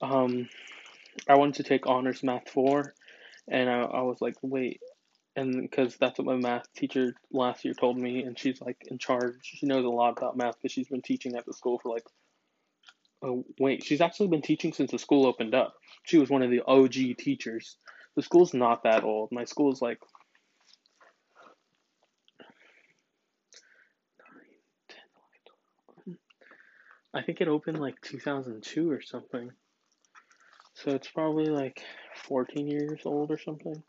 [0.00, 0.48] um,
[1.28, 2.94] I wanted to take honors math four
[3.48, 4.80] and I, I was like, wait,
[5.36, 8.98] and because that's what my math teacher last year told me, and she's like in
[8.98, 9.34] charge.
[9.42, 12.04] She knows a lot about math because she's been teaching at the school for like.
[13.22, 15.74] Oh wait, she's actually been teaching since the school opened up.
[16.04, 17.78] She was one of the OG teachers,
[18.14, 19.32] The school's not that old.
[19.32, 19.98] My school's like
[27.16, 29.50] I think it opened like 2002 or something.
[30.74, 31.82] So it's probably like
[32.24, 33.82] 14 years old or something.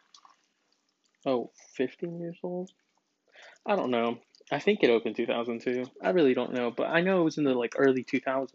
[1.25, 2.71] Oh, 15 years old?
[3.65, 4.19] I don't know.
[4.49, 5.83] I think it opened 2002.
[6.01, 8.47] I really don't know, but I know it was in the like early 2000s.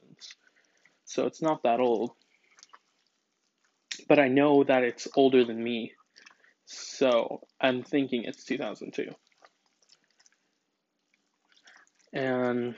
[1.04, 2.12] So it's not that old.
[4.08, 5.92] But I know that it's older than me.
[6.64, 9.10] So I'm thinking it's 2002.
[12.14, 12.74] And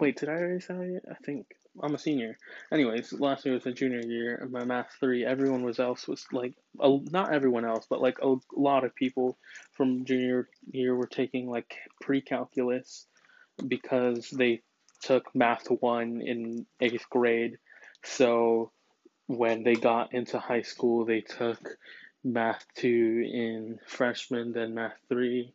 [0.00, 1.04] wait, did I already say it?
[1.10, 1.46] I think
[1.82, 2.38] I'm a senior.
[2.72, 5.24] Anyways, last year was a junior year, and my math three.
[5.24, 9.36] Everyone was else was like, a, not everyone else, but like a lot of people
[9.72, 13.06] from junior year were taking like pre-calculus
[13.66, 14.62] because they
[15.02, 17.58] took math one in eighth grade.
[18.04, 18.70] So
[19.26, 21.76] when they got into high school, they took
[22.22, 25.52] math two in freshman, then math three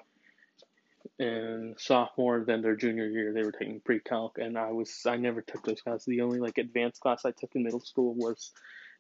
[1.18, 5.42] in sophomore, then their junior year, they were taking pre-calc, and I was I never
[5.42, 6.06] took those classes.
[6.06, 8.52] The only like advanced class I took in middle school was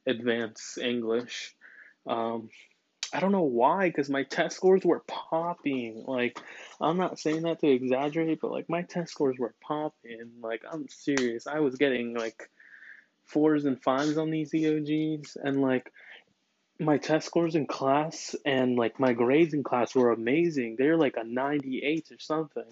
[0.07, 1.55] advanced English.
[2.07, 2.49] Um,
[3.11, 6.03] I don't know why, because my test scores were popping.
[6.05, 6.39] Like,
[6.79, 10.31] I'm not saying that to exaggerate, but like my test scores were popping.
[10.41, 11.47] Like, I'm serious.
[11.47, 12.49] I was getting like
[13.25, 15.91] fours and fives on these EOGs, and like
[16.79, 20.75] my test scores in class and like my grades in class were amazing.
[20.77, 22.63] They're like a 98 or something.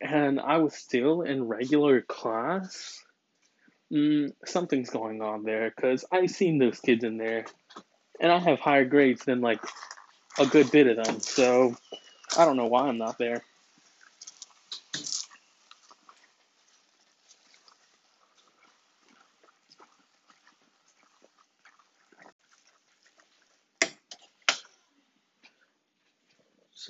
[0.00, 3.04] And I was still in regular class.
[3.92, 7.44] Mm, something's going on there because I've seen those kids in there
[8.18, 9.60] and I have higher grades than like
[10.38, 11.20] a good bit of them.
[11.20, 11.76] So
[12.38, 13.42] I don't know why I'm not there.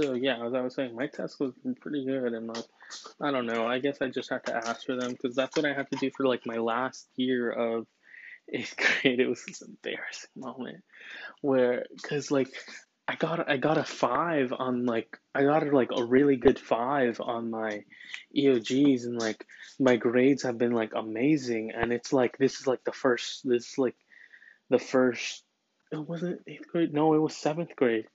[0.01, 2.65] So yeah, as I was saying, my test was pretty good, and like,
[3.21, 3.67] I don't know.
[3.67, 5.99] I guess I just had to ask for them because that's what I had to
[5.99, 7.87] do for like my last year of
[8.53, 9.21] eighth grade.
[9.21, 10.83] It was this embarrassing moment
[11.43, 12.49] where, cause like,
[13.09, 17.21] I got I got a five on like I got like a really good five
[17.21, 17.85] on my
[18.35, 19.45] EOGs, and like
[19.79, 23.73] my grades have been like amazing, and it's like this is like the first this
[23.73, 23.97] is like
[24.71, 25.45] the first.
[25.93, 26.95] It wasn't eighth grade.
[26.95, 28.07] No, it was seventh grade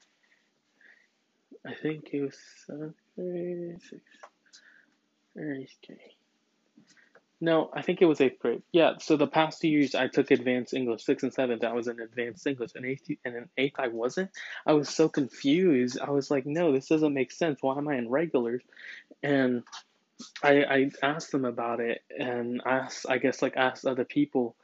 [1.68, 4.04] I think it was seventh grade, sixth,
[5.36, 6.00] or eighth grade.
[7.42, 8.62] No, I think it was eighth grade.
[8.72, 11.88] Yeah, so the past two years I took advanced English, sixth and seventh, I was
[11.88, 14.32] in advanced English, and eighth and in eighth I wasn't.
[14.66, 16.00] I was so confused.
[16.00, 17.60] I was like, no, this doesn't make sense.
[17.62, 18.62] Why am I in regulars?
[19.22, 19.64] And
[20.42, 24.56] I I asked them about it, and asked I guess like asked other people,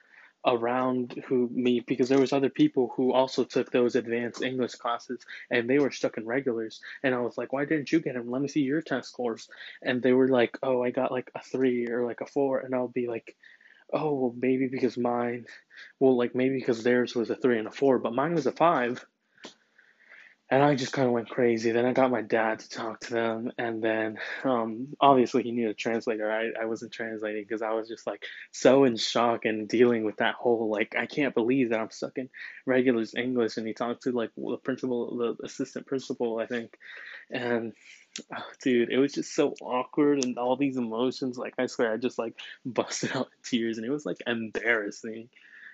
[0.46, 5.24] around who me because there was other people who also took those advanced English classes
[5.52, 6.82] and they were stuck in regulars.
[7.04, 9.48] And I was like why didn't you get them let me see your test scores.
[9.82, 12.74] And they were like oh I got like a 3 or like a 4 and
[12.74, 13.36] I'll be like
[13.94, 15.46] oh well maybe because mine
[16.00, 18.52] well like maybe because theirs was a 3 and a 4 but mine was a
[18.52, 19.06] 5
[20.52, 21.72] and I just kind of went crazy.
[21.72, 25.72] Then I got my dad to talk to them, and then um, obviously he needed
[25.72, 26.30] a translator.
[26.30, 30.18] I, I wasn't translating because I was just like so in shock and dealing with
[30.18, 32.30] that whole like I can't believe that I'm stuck in
[32.66, 33.56] regulars English.
[33.56, 36.78] And he talked to like the principal, the assistant principal, I think,
[37.32, 37.72] and
[38.36, 41.38] oh, dude, it was just so awkward and all these emotions.
[41.38, 45.30] Like I swear, I just like busted out in tears, and it was like embarrassing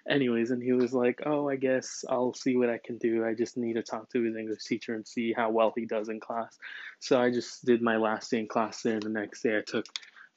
[0.10, 3.26] anyways, and he was like, "Oh, I guess I'll see what I can do.
[3.26, 6.10] I just need to talk to his English teacher and see how well he does
[6.10, 6.58] in class."
[7.00, 9.00] So I just did my last day in class there.
[9.00, 9.86] The next day, I took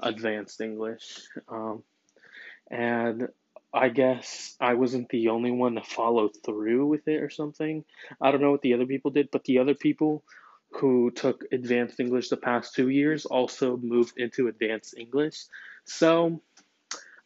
[0.00, 1.83] advanced English, um,
[2.70, 3.28] and
[3.72, 7.85] I guess I wasn't the only one to follow through with it or something.
[8.20, 10.24] I don't know what the other people did, but the other people
[10.72, 15.46] who took advanced English the past two years also moved into advanced English.
[15.85, 16.42] So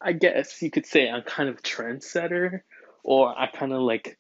[0.05, 2.61] I guess you could say I'm kind of a trendsetter,
[3.03, 4.19] or I kind of like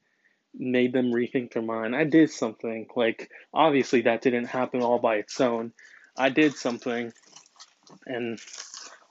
[0.54, 1.94] made them rethink their mind.
[1.94, 2.86] I did something.
[2.96, 5.72] Like, obviously, that didn't happen all by its own.
[6.16, 7.12] I did something,
[8.06, 8.38] and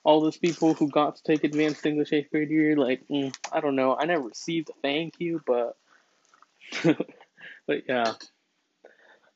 [0.03, 3.59] all those people who got to take advanced English eighth grade year, like, mm, I
[3.59, 3.95] don't know.
[3.95, 5.77] I never received a thank you, but,
[7.67, 8.13] but yeah.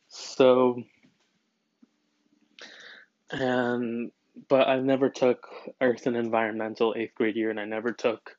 [0.08, 0.84] So,
[3.30, 4.12] and
[4.48, 5.48] but I never took
[5.82, 8.36] Earth and Environmental eighth grade year, and I never took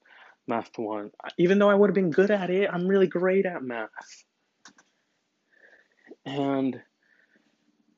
[0.46, 1.10] Math one.
[1.36, 4.24] Even though I would have been good at it, I'm really great at math,
[6.24, 6.80] and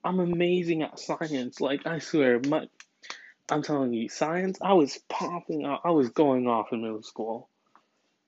[0.03, 1.61] I'm amazing at science.
[1.61, 2.69] Like I swear, my
[3.51, 4.59] I'm telling you, science.
[4.61, 5.65] I was popping.
[5.65, 5.83] Off.
[5.85, 7.49] I was going off in middle school.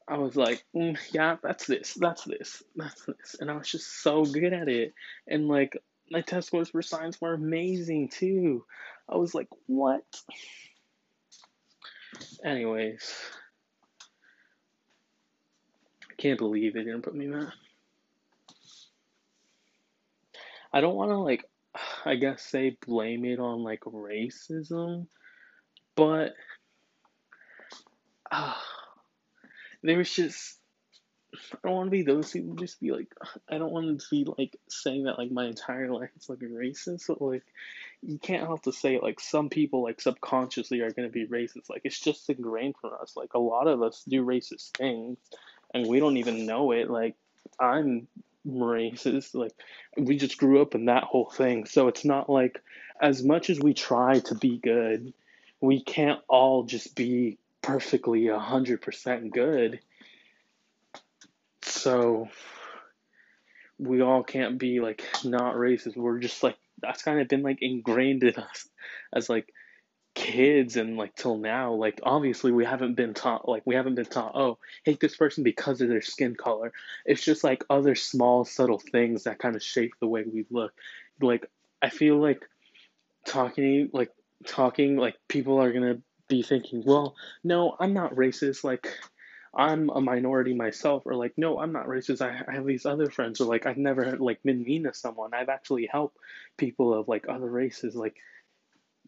[0.07, 4.03] I was like, mm, yeah, that's this, that's this, that's this, and I was just
[4.03, 4.95] so good at it,
[5.27, 5.77] and like
[6.11, 8.65] my test scores for science were amazing too.
[9.09, 10.05] I was like, what?
[12.45, 13.15] Anyways,
[16.11, 17.53] I can't believe they didn't put me that.
[20.73, 21.45] I don't want to like,
[22.05, 25.07] I guess say blame it on like racism,
[25.95, 26.35] but
[28.31, 28.55] uh,
[29.83, 30.59] there was just
[31.33, 32.55] I don't want to be those people.
[32.57, 33.13] Just be like,
[33.49, 37.07] I don't want to be like saying that like my entire life it's like racist.
[37.09, 37.45] But like,
[38.03, 41.71] you can't help to say like some people like subconsciously are gonna be racist.
[41.71, 43.17] Like it's just ingrained for us.
[43.17, 45.19] Like a lot of us do racist things,
[45.73, 46.91] and we don't even know it.
[46.91, 47.15] Like
[47.59, 48.09] I'm
[48.47, 49.35] racist.
[49.35, 49.53] Like
[49.97, 51.67] we just grew up in that whole thing.
[51.67, 52.61] So it's not like
[53.01, 55.13] as much as we try to be good,
[55.61, 59.79] we can't all just be perfectly a hundred percent good
[61.63, 62.29] so
[63.79, 65.97] we all can't be like not racist.
[65.97, 68.69] We're just like that's kind of been like ingrained in us
[69.13, 69.53] as like
[70.15, 71.73] kids and like till now.
[71.73, 75.45] Like obviously we haven't been taught like we haven't been taught oh hate this person
[75.45, 76.73] because of their skin color.
[77.07, 80.73] It's just like other small subtle things that kind of shape the way we look.
[81.21, 81.47] Like
[81.83, 82.49] i feel like
[83.27, 84.11] talking like
[84.47, 87.15] talking like people are gonna be thinking well
[87.45, 88.65] no i'm not racist.
[88.65, 88.89] Like
[89.55, 92.23] I'm a minority myself, or like, no, I'm not racist.
[92.23, 95.35] I, I have these other friends, or like, I've never like been mean to someone.
[95.35, 96.17] I've actually helped
[96.57, 97.95] people of like other races.
[97.95, 98.17] Like,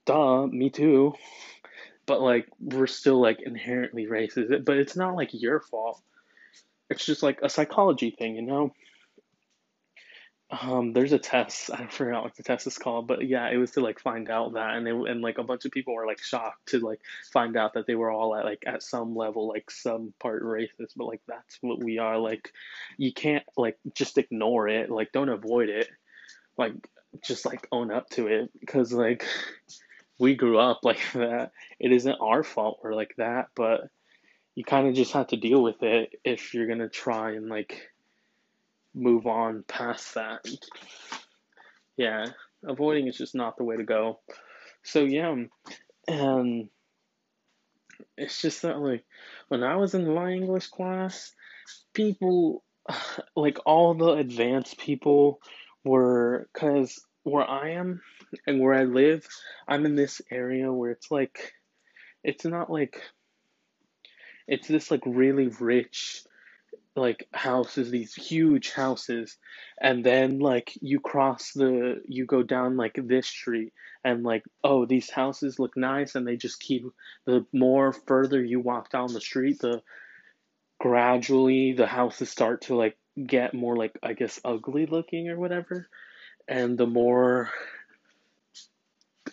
[0.04, 1.14] duh, me too.
[2.06, 4.64] But like, we're still like inherently racist.
[4.64, 6.02] But it's not like your fault.
[6.90, 8.74] It's just like a psychology thing, you know?
[10.62, 11.70] Um, there's a test.
[11.72, 14.54] I forgot what the test is called, but yeah, it was to like find out
[14.54, 17.00] that, and they and like a bunch of people were like shocked to like
[17.32, 20.92] find out that they were all at like at some level like some part racist,
[20.96, 22.18] but like that's what we are.
[22.18, 22.52] Like,
[22.96, 24.90] you can't like just ignore it.
[24.90, 25.88] Like, don't avoid it.
[26.56, 26.74] Like,
[27.22, 29.24] just like own up to it because like
[30.18, 31.52] we grew up like that.
[31.80, 33.88] It isn't our fault we're like that, but
[34.54, 37.88] you kind of just have to deal with it if you're gonna try and like
[38.94, 40.44] move on past that.
[41.96, 42.26] Yeah,
[42.64, 44.20] avoiding is just not the way to go.
[44.82, 45.34] So yeah,
[46.08, 46.68] and
[48.16, 49.04] it's just that like
[49.48, 51.32] when I was in my English class,
[51.92, 52.64] people
[53.36, 55.40] like all the advanced people
[55.84, 58.02] were because where I am
[58.46, 59.26] and where I live,
[59.66, 61.52] I'm in this area where it's like
[62.22, 63.00] it's not like
[64.46, 66.24] it's this like really rich
[66.96, 69.36] like houses, these huge houses,
[69.80, 73.72] and then like you cross the, you go down like this street,
[74.04, 76.84] and like, oh, these houses look nice, and they just keep,
[77.24, 79.82] the more further you walk down the street, the
[80.78, 85.88] gradually the houses start to like get more like, I guess, ugly looking or whatever,
[86.46, 87.50] and the more,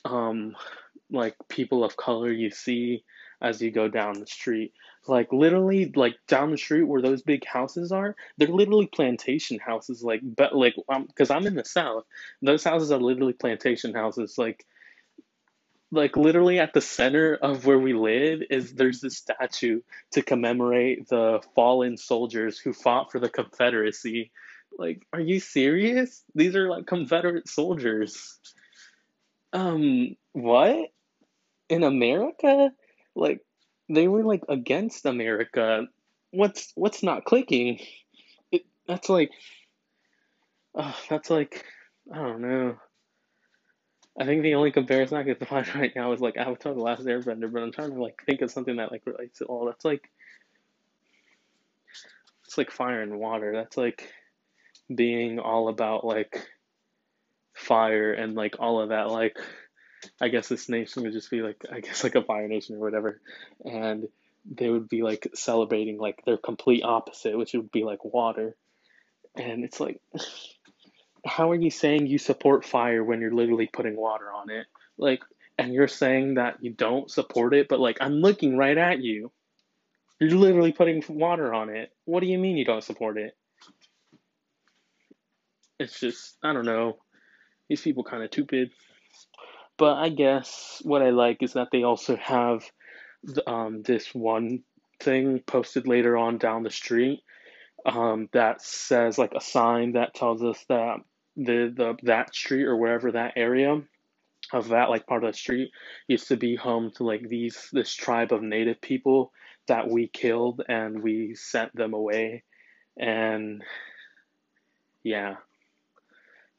[0.05, 0.55] um,
[1.11, 3.03] like people of color you see
[3.41, 4.73] as you go down the street.
[5.07, 10.03] Like literally, like down the street where those big houses are, they're literally plantation houses.
[10.03, 12.05] Like, but like, um, because I'm in the south,
[12.41, 14.37] those houses are literally plantation houses.
[14.37, 14.65] Like,
[15.91, 19.81] like literally at the center of where we live is there's this statue
[20.11, 24.31] to commemorate the fallen soldiers who fought for the Confederacy.
[24.77, 26.23] Like, are you serious?
[26.33, 28.39] These are like Confederate soldiers.
[29.51, 30.91] Um, what?
[31.67, 32.71] In America?
[33.15, 33.41] Like,
[33.93, 35.87] they were like against America.
[36.31, 37.79] What's what's not clicking?
[38.51, 39.31] It, that's like,
[40.75, 41.65] uh, that's like,
[42.13, 42.77] I don't know.
[44.19, 47.05] I think the only comparison I can find right now is like Avatar: The Last
[47.05, 49.65] Airbender, but I'm trying to like think of something that like relates to all.
[49.65, 50.09] That's like,
[52.45, 53.51] it's like fire and water.
[53.53, 54.11] That's like
[54.93, 56.47] being all about like
[57.53, 59.37] fire and like all of that like
[60.19, 62.79] I guess this nation would just be like I guess like a fire nation or
[62.79, 63.21] whatever,
[63.65, 64.07] and
[64.49, 68.55] they would be like celebrating like their complete opposite, which would be like water,
[69.35, 70.01] and it's like,
[71.25, 74.65] how are you saying you support fire when you're literally putting water on it?
[74.97, 75.21] Like,
[75.57, 79.31] and you're saying that you don't support it, but like I'm looking right at you.
[80.19, 81.91] You're literally putting water on it.
[82.05, 83.35] What do you mean you don't support it?
[85.79, 86.97] It's just I don't know.
[87.69, 88.71] These people kind of stupid.
[89.81, 92.63] But I guess what I like is that they also have
[93.47, 94.61] um, this one
[94.99, 97.21] thing posted later on down the street
[97.87, 100.97] um, that says like a sign that tells us that
[101.35, 103.81] the, the that street or wherever that area
[104.53, 105.71] of that like part of the street
[106.07, 109.31] used to be home to like these this tribe of native people
[109.67, 112.43] that we killed and we sent them away.
[112.99, 113.63] And
[115.01, 115.37] yeah.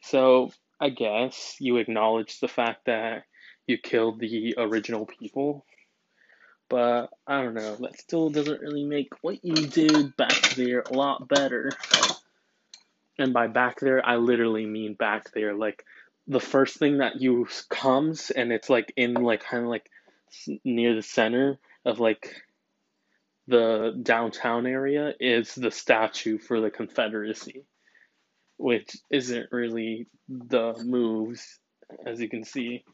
[0.00, 0.50] So
[0.82, 3.22] I guess you acknowledge the fact that
[3.68, 5.64] you killed the original people.
[6.68, 10.92] But I don't know, that still doesn't really make what you did back there a
[10.92, 11.70] lot better.
[13.16, 15.54] And by back there, I literally mean back there.
[15.54, 15.84] Like
[16.26, 19.88] the first thing that you comes and it's like in like kind of like
[20.64, 22.42] near the center of like
[23.46, 27.66] the downtown area is the statue for the Confederacy,
[28.62, 31.58] which isn't really the moves
[32.06, 32.84] as you can see.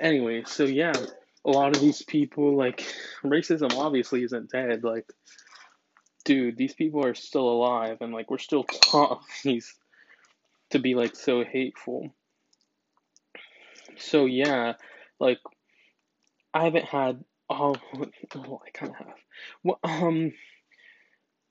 [0.00, 0.92] Anyway, so yeah,
[1.44, 2.84] a lot of these people like
[3.24, 4.84] racism obviously isn't dead.
[4.84, 5.06] Like,
[6.24, 9.74] dude, these people are still alive, and like we're still taught these
[10.70, 12.10] to be like so hateful.
[13.98, 14.74] So yeah,
[15.18, 15.40] like
[16.54, 17.76] I haven't had oh,
[18.34, 19.16] oh I kind of have.
[19.62, 20.32] Well, um,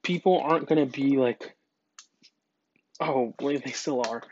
[0.04, 1.56] people aren't gonna be like,
[3.00, 4.24] oh, well, they still are.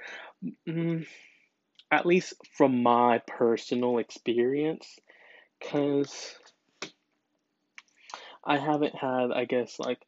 [0.68, 1.05] Mm,
[1.91, 4.99] at least from my personal experience,
[5.59, 6.36] because
[8.43, 9.99] I haven't had, I guess, like,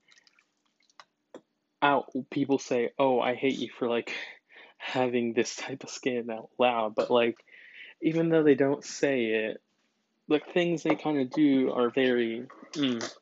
[1.82, 4.12] out people say, oh, I hate you for like
[4.78, 7.38] having this type of skin out loud, but like,
[8.02, 9.62] even though they don't say it,
[10.28, 13.14] the things they kind of do are very, mm,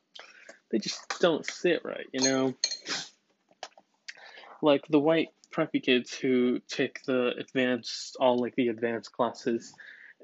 [0.70, 2.54] they just don't sit right, you know?
[4.64, 9.74] Like the white preppy kids who take the advanced, all like the advanced classes,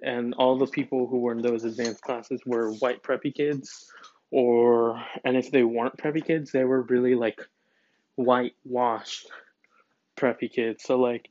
[0.03, 3.93] and all the people who were in those advanced classes were white preppy kids,
[4.31, 7.47] or, and if they weren't preppy kids, they were really like
[8.17, 9.29] whitewashed
[10.17, 10.85] preppy kids.
[10.85, 11.29] So, like,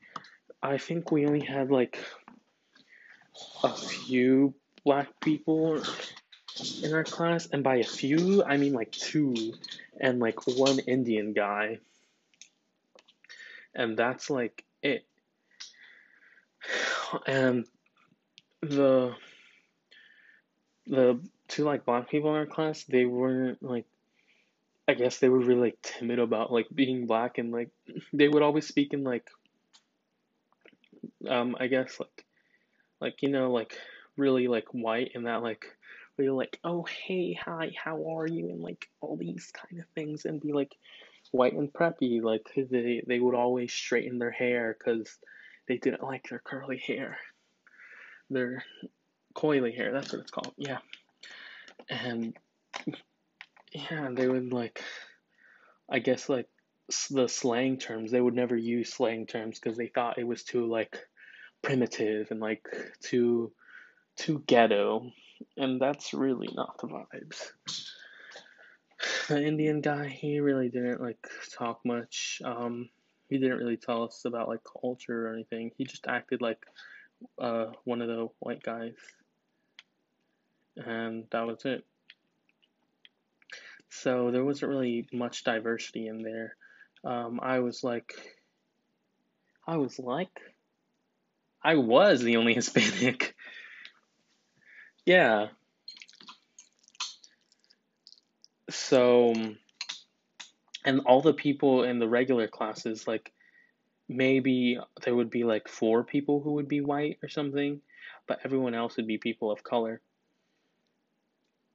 [0.61, 1.97] I think we only had like
[3.63, 4.53] a few
[4.85, 5.81] black people
[6.83, 9.53] in our class, and by a few, I mean like two,
[9.99, 11.79] and like one Indian guy.
[13.75, 15.05] And that's like it.
[17.25, 17.65] And
[18.61, 19.15] the
[20.87, 23.85] the two like black people in our class, they weren't like
[24.87, 27.69] I guess they were really like timid about like being black and like
[28.13, 29.29] they would always speak in like
[31.27, 32.25] um I guess like
[32.99, 33.77] like you know like
[34.17, 35.65] really like white and that like
[36.17, 40.25] really like oh hey hi how are you and like all these kind of things
[40.25, 40.75] and be like
[41.31, 45.17] white and preppy like they they would always straighten their hair because
[45.67, 47.17] they didn't like their curly hair.
[48.29, 48.63] Their
[49.35, 50.79] coily hair that's what it's called yeah.
[51.89, 52.35] And
[53.71, 54.81] yeah they would like
[55.91, 56.47] i guess like
[57.11, 60.65] the slang terms they would never use slang terms because they thought it was too
[60.65, 60.97] like
[61.61, 62.65] primitive and like
[63.03, 63.51] too
[64.19, 65.11] too ghetto,
[65.57, 67.51] and that's really not the vibes.
[69.27, 72.41] The Indian guy, he really didn't like talk much.
[72.43, 72.89] Um,
[73.29, 75.71] he didn't really tell us about like culture or anything.
[75.77, 76.65] He just acted like
[77.39, 78.95] uh, one of the white guys,
[80.77, 81.85] and that was it.
[83.89, 86.55] So there wasn't really much diversity in there.
[87.03, 88.13] Um, I was like,
[89.65, 90.39] I was like,
[91.63, 93.35] I was the only Hispanic.
[95.05, 95.47] Yeah.
[98.69, 99.33] So,
[100.85, 103.31] and all the people in the regular classes, like,
[104.07, 107.81] maybe there would be like four people who would be white or something,
[108.27, 110.01] but everyone else would be people of color.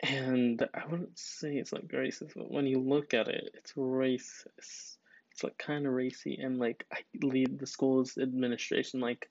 [0.01, 4.97] And I wouldn't say it's like racist, but when you look at it, it's racist.
[5.31, 9.29] It's like kind of racy, and like I lead the school's administration, like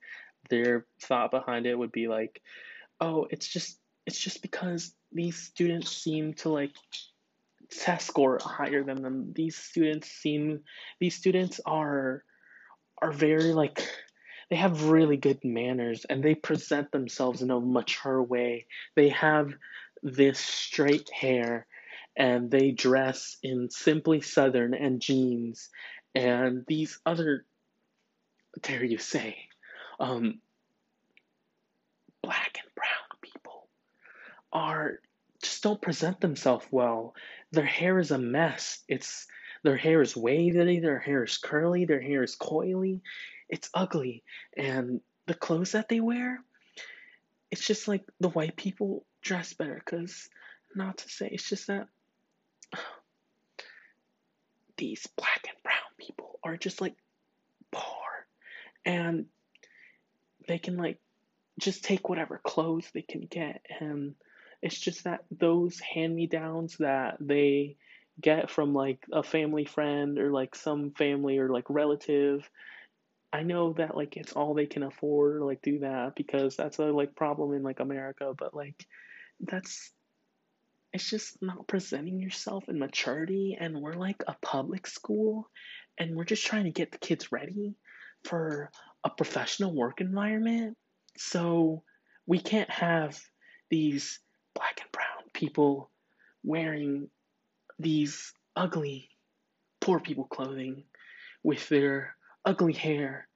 [0.50, 2.42] their thought behind it would be like,
[3.00, 6.72] oh, it's just it's just because these students seem to like
[7.70, 9.32] test score higher than them.
[9.34, 10.60] These students seem
[11.00, 12.24] these students are
[13.00, 13.86] are very like
[14.50, 18.66] they have really good manners and they present themselves in a mature way.
[18.94, 19.52] They have
[20.02, 21.66] this straight hair
[22.16, 25.70] and they dress in simply southern and jeans
[26.14, 27.44] and these other
[28.62, 29.36] dare you say
[29.98, 30.38] um
[32.22, 33.66] black and brown people
[34.52, 35.00] are
[35.44, 37.14] just don't present themselves well.
[37.54, 38.80] Their hair is a mess.
[38.88, 39.26] It's
[39.62, 43.00] their hair is wavy, their hair is curly, their hair is coily.
[43.48, 44.22] It's ugly.
[44.56, 46.40] And the clothes that they wear,
[47.50, 50.28] it's just like the white people dress better cuz
[50.74, 51.88] not to say it's just that
[54.76, 56.96] these black and brown people are just like
[57.70, 58.26] poor
[58.84, 59.26] and
[60.48, 60.98] they can like
[61.58, 64.14] just take whatever clothes they can get and
[64.64, 67.76] It's just that those hand me downs that they
[68.18, 72.48] get from like a family friend or like some family or like relative.
[73.30, 76.78] I know that like it's all they can afford or like do that because that's
[76.78, 78.86] a like problem in like America, but like
[79.38, 79.92] that's
[80.94, 85.50] it's just not presenting yourself in maturity and we're like a public school
[85.98, 87.74] and we're just trying to get the kids ready
[88.24, 88.70] for
[89.04, 90.78] a professional work environment.
[91.18, 91.82] So
[92.26, 93.20] we can't have
[93.70, 94.20] these
[94.54, 95.90] black and brown people
[96.42, 97.08] wearing
[97.78, 99.10] these ugly
[99.80, 100.84] poor people clothing
[101.42, 103.28] with their ugly hair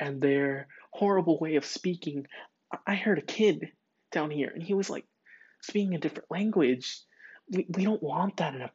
[0.00, 2.26] and their horrible way of speaking.
[2.86, 3.70] I heard a kid
[4.10, 5.06] down here and he was like
[5.62, 7.00] speaking a different language.
[7.50, 8.70] We, we don't want that in a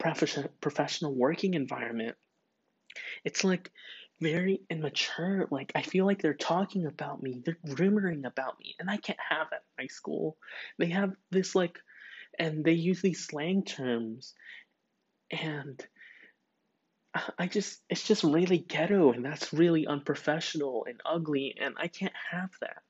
[0.62, 2.16] professional working environment.
[3.26, 3.72] It's like
[4.22, 5.48] very immature.
[5.52, 9.20] Like I feel like they're talking about me, they're rumoring about me, and I can't
[9.30, 10.38] have that in high school.
[10.80, 11.80] They have this like,
[12.38, 14.33] and they use these slang terms,
[15.31, 15.85] and
[17.38, 22.13] I just it's just really ghetto, and that's really unprofessional and ugly, and I can't
[22.31, 22.83] have that.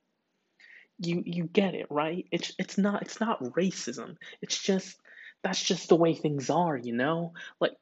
[1.00, 2.26] You you get it, right?
[2.32, 4.18] It's it's not it's not racism.
[4.42, 4.98] It's just
[5.44, 7.34] that's just the way things are, you know?
[7.60, 7.74] Like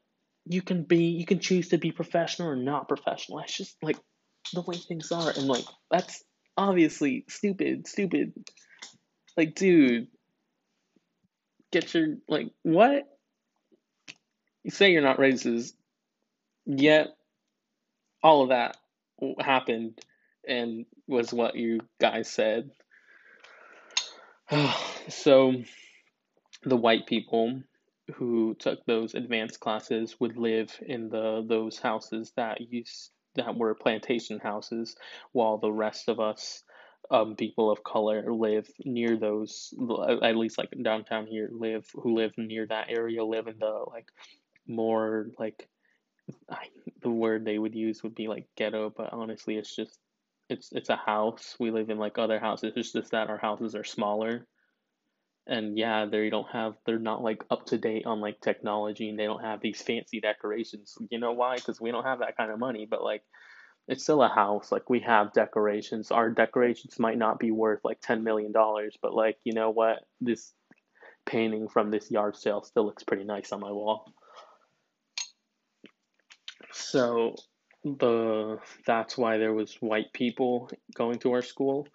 [0.45, 3.39] you can be you can choose to be professional or not professional.
[3.39, 3.97] It's just like
[4.53, 6.23] the way things are and like that's
[6.57, 8.33] obviously stupid, stupid.
[9.37, 10.07] Like dude,
[11.71, 13.07] get your like what?
[14.63, 15.73] You say you're not racist,
[16.65, 17.15] yet
[18.23, 18.77] all of that
[19.39, 19.99] happened
[20.47, 22.71] and was what you guys said.
[25.09, 25.53] so
[26.63, 27.61] the white people
[28.15, 33.75] who took those advanced classes would live in the those houses that used that were
[33.75, 34.95] plantation houses,
[35.33, 36.63] while the rest of us,
[37.11, 39.73] um, people of color, live near those.
[40.21, 44.07] At least like downtown here, live who live near that area live in the like
[44.67, 45.67] more like
[46.49, 46.67] I,
[47.01, 49.99] the word they would use would be like ghetto, but honestly, it's just
[50.49, 51.55] it's it's a house.
[51.59, 52.73] We live in like other houses.
[52.75, 54.47] It's just that our houses are smaller
[55.47, 59.19] and yeah they don't have they're not like up to date on like technology and
[59.19, 62.51] they don't have these fancy decorations you know why because we don't have that kind
[62.51, 63.23] of money but like
[63.87, 66.11] it's still a house like we have decorations.
[66.11, 70.05] Our decorations might not be worth like 10 million dollars but like you know what?
[70.21, 70.53] This
[71.25, 74.13] painting from this yard sale still looks pretty nice on my wall.
[76.71, 77.35] So
[77.83, 81.87] the that's why there was white people going to our school.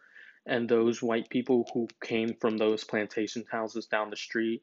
[0.47, 4.63] And those white people who came from those plantation houses down the street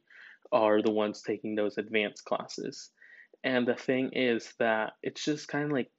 [0.52, 2.90] are the ones taking those advanced classes.
[3.44, 5.92] And the thing is that it's just kind of like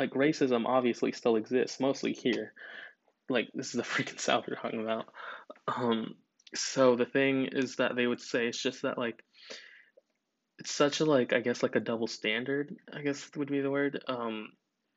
[0.00, 2.54] like racism obviously still exists mostly here.
[3.28, 5.06] Like this is the freaking South you're talking about.
[5.68, 6.14] Um
[6.54, 9.22] so the thing is that they would say it's just that like
[10.58, 13.70] it's such a like I guess like a double standard, I guess would be the
[13.70, 14.48] word um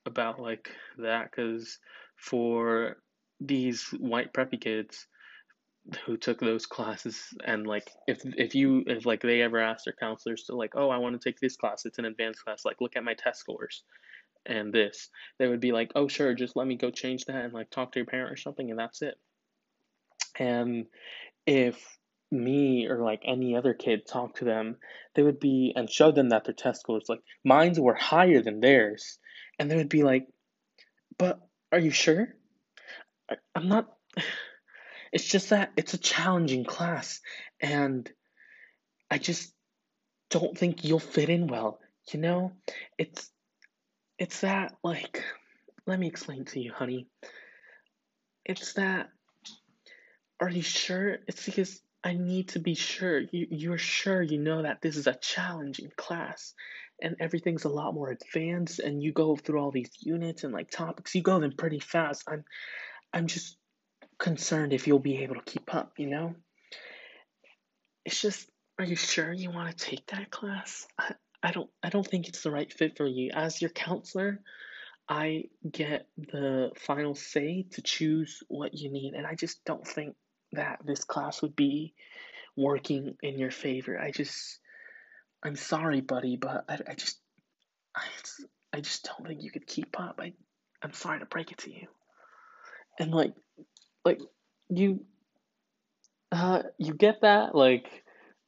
[0.05, 1.79] about like that cuz
[2.15, 2.97] for
[3.41, 5.07] these white preppy kids
[6.05, 9.95] who took those classes and like if if you if like they ever asked their
[9.99, 12.79] counselors to like oh I want to take this class it's an advanced class like
[12.79, 13.83] look at my test scores
[14.45, 17.53] and this they would be like oh sure just let me go change that and
[17.53, 19.15] like talk to your parent or something and that's it
[20.37, 20.85] and
[21.45, 21.97] if
[22.31, 24.75] me or like any other kid talked to them
[25.15, 28.59] they would be and showed them that their test scores like mines were higher than
[28.59, 29.19] theirs
[29.59, 30.25] and they would be like
[31.17, 31.39] but
[31.71, 32.33] are you sure
[33.29, 33.87] I, I'm not.
[35.11, 37.21] It's just that it's a challenging class,
[37.61, 38.11] and
[39.11, 39.53] I just
[40.31, 41.79] don't think you'll fit in well.
[42.11, 42.53] You know,
[42.97, 43.29] it's
[44.23, 45.21] it's that like.
[45.85, 47.07] Let me explain to you, honey.
[48.45, 49.09] It's that.
[50.39, 51.17] Are you sure?
[51.27, 53.19] It's because I need to be sure.
[53.19, 56.53] You you're sure you know that this is a challenging class
[57.01, 60.71] and everything's a lot more advanced and you go through all these units and like
[60.71, 61.13] topics.
[61.13, 62.23] You go them pretty fast.
[62.25, 62.45] I'm
[63.13, 63.57] I'm just
[64.17, 66.33] concerned if you'll be able to keep up, you know?
[68.05, 68.49] It's just,
[68.79, 70.87] are you sure you want to take that class?
[71.43, 73.31] I don't I don't think it's the right fit for you.
[73.33, 74.41] As your counselor,
[75.09, 80.15] I get the final say to choose what you need, and I just don't think
[80.53, 81.93] that this class would be
[82.55, 83.99] working in your favor.
[83.99, 84.59] I just
[85.43, 87.19] I'm sorry, buddy, but I, I just
[87.95, 88.03] I,
[88.71, 90.19] I just don't think you could keep up.
[90.21, 90.33] I
[90.81, 91.87] I'm sorry to break it to you
[92.99, 93.33] and like
[94.05, 94.19] like
[94.69, 95.05] you
[96.31, 98.03] uh you get that like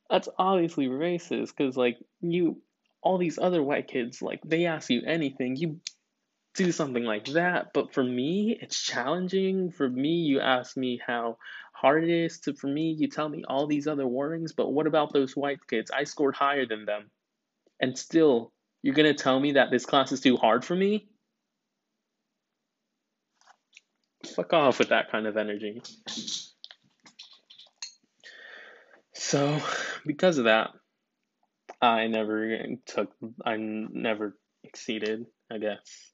[0.09, 2.61] that's obviously racist because like you
[3.05, 5.79] all these other white kids like they ask you anything you
[6.55, 11.37] do something like that but for me it's challenging for me you ask me how
[11.75, 12.95] hard it is to for me.
[12.97, 15.91] You tell me all these other warnings, but what about those white kids?
[15.91, 17.11] I scored higher than them,
[17.79, 21.09] and still you're gonna tell me that this class is too hard for me?
[24.35, 25.81] Fuck off with that kind of energy.
[29.13, 29.59] So,
[30.05, 30.71] because of that,
[31.81, 33.11] I never took,
[33.45, 36.11] I never exceeded, I guess,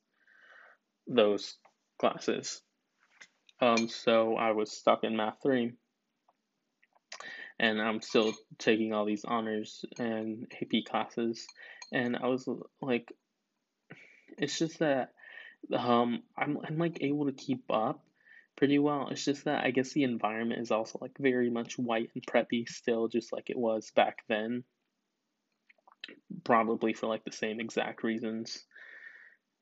[1.07, 1.57] those
[1.99, 2.61] classes.
[3.59, 5.73] Um, so I was stuck in math three,
[7.59, 11.45] and I'm still taking all these honors and AP classes,
[11.93, 12.49] and I was
[12.81, 13.11] like,
[14.37, 15.13] it's just that,
[15.71, 18.03] um, I'm I'm like able to keep up
[18.55, 19.09] pretty well.
[19.11, 22.67] It's just that I guess the environment is also like very much white and preppy
[22.67, 24.63] still, just like it was back then.
[26.43, 28.65] Probably for like the same exact reasons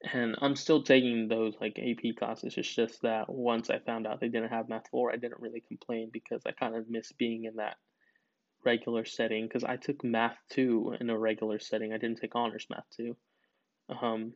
[0.01, 2.55] and I'm still taking those like AP classes.
[2.57, 5.61] It's just that once I found out they didn't have math four, I didn't really
[5.67, 7.75] complain because I kind of miss being in that
[8.63, 9.45] regular setting.
[9.45, 11.91] Because I took math two in a regular setting.
[11.91, 13.17] I didn't take honors math two.
[14.01, 14.33] Um,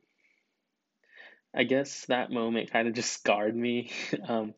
[1.55, 3.91] I guess that moment kind of just scarred me.
[4.27, 4.53] um,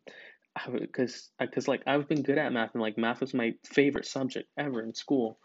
[0.74, 4.50] because because like I've been good at math and like math was my favorite subject
[4.58, 5.38] ever in school,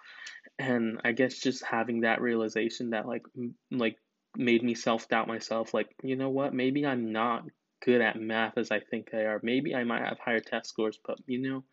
[0.61, 3.23] and I guess just having that realization that like
[3.71, 3.97] like
[4.37, 5.73] made me self doubt myself.
[5.73, 6.53] Like, you know what?
[6.53, 7.45] Maybe I'm not
[7.85, 9.41] good at math as I think I are.
[9.43, 11.65] Maybe I might have higher test scores, but you know,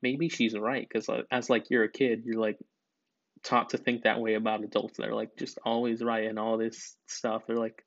[0.00, 0.86] maybe she's right.
[0.88, 2.58] Because as like you're a kid, you're like
[3.42, 4.96] taught to think that way about adults.
[4.96, 7.42] They're like just always right and all this stuff.
[7.46, 7.82] They're like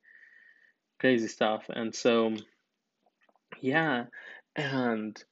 [0.99, 1.63] crazy stuff.
[1.69, 2.35] And so,
[3.61, 4.05] yeah,
[4.57, 5.23] and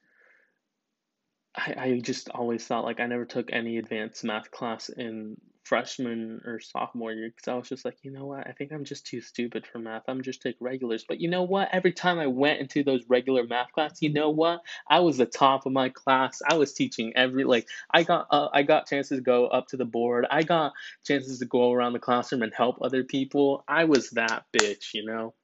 [1.58, 6.40] I, I just always thought like I never took any advanced math class in freshman
[6.46, 8.46] or sophomore year because I was just like, you know what?
[8.46, 10.04] I think I'm just too stupid for math.
[10.08, 11.04] I'm just take regulars.
[11.06, 11.68] But you know what?
[11.72, 14.60] Every time I went into those regular math class, you know what?
[14.88, 16.40] I was the top of my class.
[16.48, 19.76] I was teaching every like I got uh, I got chances to go up to
[19.76, 20.26] the board.
[20.30, 20.72] I got
[21.04, 23.64] chances to go around the classroom and help other people.
[23.66, 25.34] I was that bitch, you know.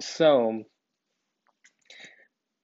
[0.00, 0.64] So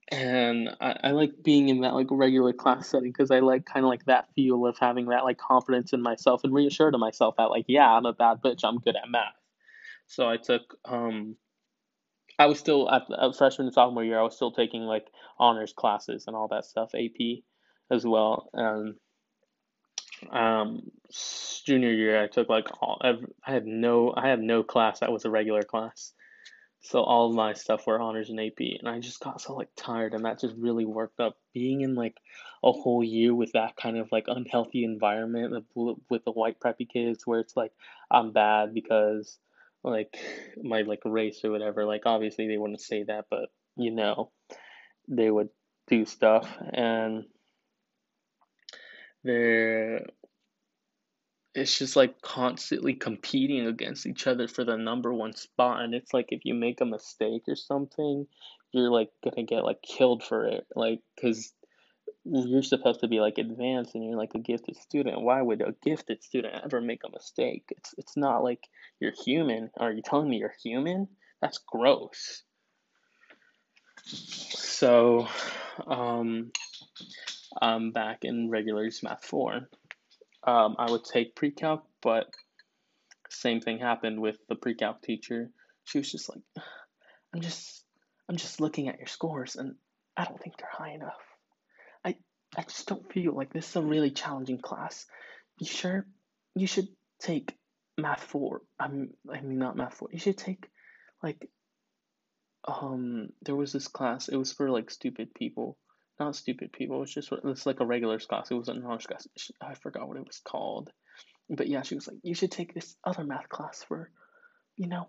[0.09, 3.85] and I, I like being in that like regular class setting because I like kind
[3.85, 7.35] of like that feel of having that like confidence in myself and reassure to myself
[7.39, 9.35] that like yeah I'm a bad bitch I'm good at math.
[10.07, 11.37] So I took um
[12.39, 15.07] I was still at, at freshman and sophomore year I was still taking like
[15.39, 17.43] honors classes and all that stuff AP
[17.91, 18.95] as well and
[20.31, 20.83] um
[21.65, 23.17] junior year I took like all I
[23.51, 26.13] had no I had no class that was a regular class
[26.87, 30.15] so all my stuff were honors and AP, and I just got so like tired,
[30.15, 31.37] and that just really worked up.
[31.53, 32.17] Being in like
[32.63, 37.27] a whole year with that kind of like unhealthy environment with, the white preppy kids,
[37.27, 37.73] where it's like
[38.09, 39.37] I'm bad because
[39.83, 40.17] like
[40.63, 41.85] my like race or whatever.
[41.85, 44.31] Like obviously they wouldn't say that, but you know,
[45.09, 45.49] they would
[45.89, 47.25] do stuff, and
[49.25, 50.07] there
[51.57, 56.13] it's just like constantly competing against each other for the number one spot and it's
[56.13, 58.27] like if you make a mistake or something
[58.73, 61.53] you're like gonna get like killed for it like because
[62.29, 65.21] you're supposed to be like advanced and you're like a gifted student.
[65.21, 67.65] Why would a gifted student ever make a mistake?
[67.71, 68.67] It's it's not like
[69.01, 69.71] you're human.
[69.79, 71.09] Are you telling me you're human?
[71.41, 72.43] That's gross.
[74.03, 75.29] So
[75.87, 76.51] um
[77.61, 79.69] i'm back in regular math 4
[80.47, 82.27] um, I would take pre-calc, but
[83.29, 85.51] same thing happened with the pre-calc teacher.
[85.85, 86.65] She was just like,
[87.35, 87.85] I'm just,
[88.29, 89.75] I'm just looking at your scores, and
[90.17, 91.21] I don't think they're high enough.
[92.05, 92.17] I,
[92.57, 95.07] I just don't feel like this is a really challenging class.
[95.59, 96.07] You sure?
[96.55, 96.89] You should
[97.21, 97.55] take
[97.99, 98.63] math four.
[98.79, 100.09] I'm, I mean not math four.
[100.13, 100.67] You should take,
[101.23, 101.49] like,
[102.69, 104.29] um, there was this class.
[104.29, 105.79] It was for like stupid people
[106.19, 107.03] not stupid people.
[107.03, 108.51] It's just it's like a regular class.
[108.51, 109.29] It wasn't an honors class.
[109.61, 110.91] I forgot what it was called,
[111.49, 114.11] but yeah, she was like, you should take this other math class for,
[114.77, 115.09] you know,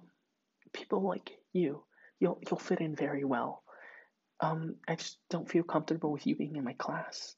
[0.74, 1.84] people like you.
[2.20, 3.64] You'll you'll fit in very well.
[4.40, 7.36] Um, I just don't feel comfortable with you being in my class.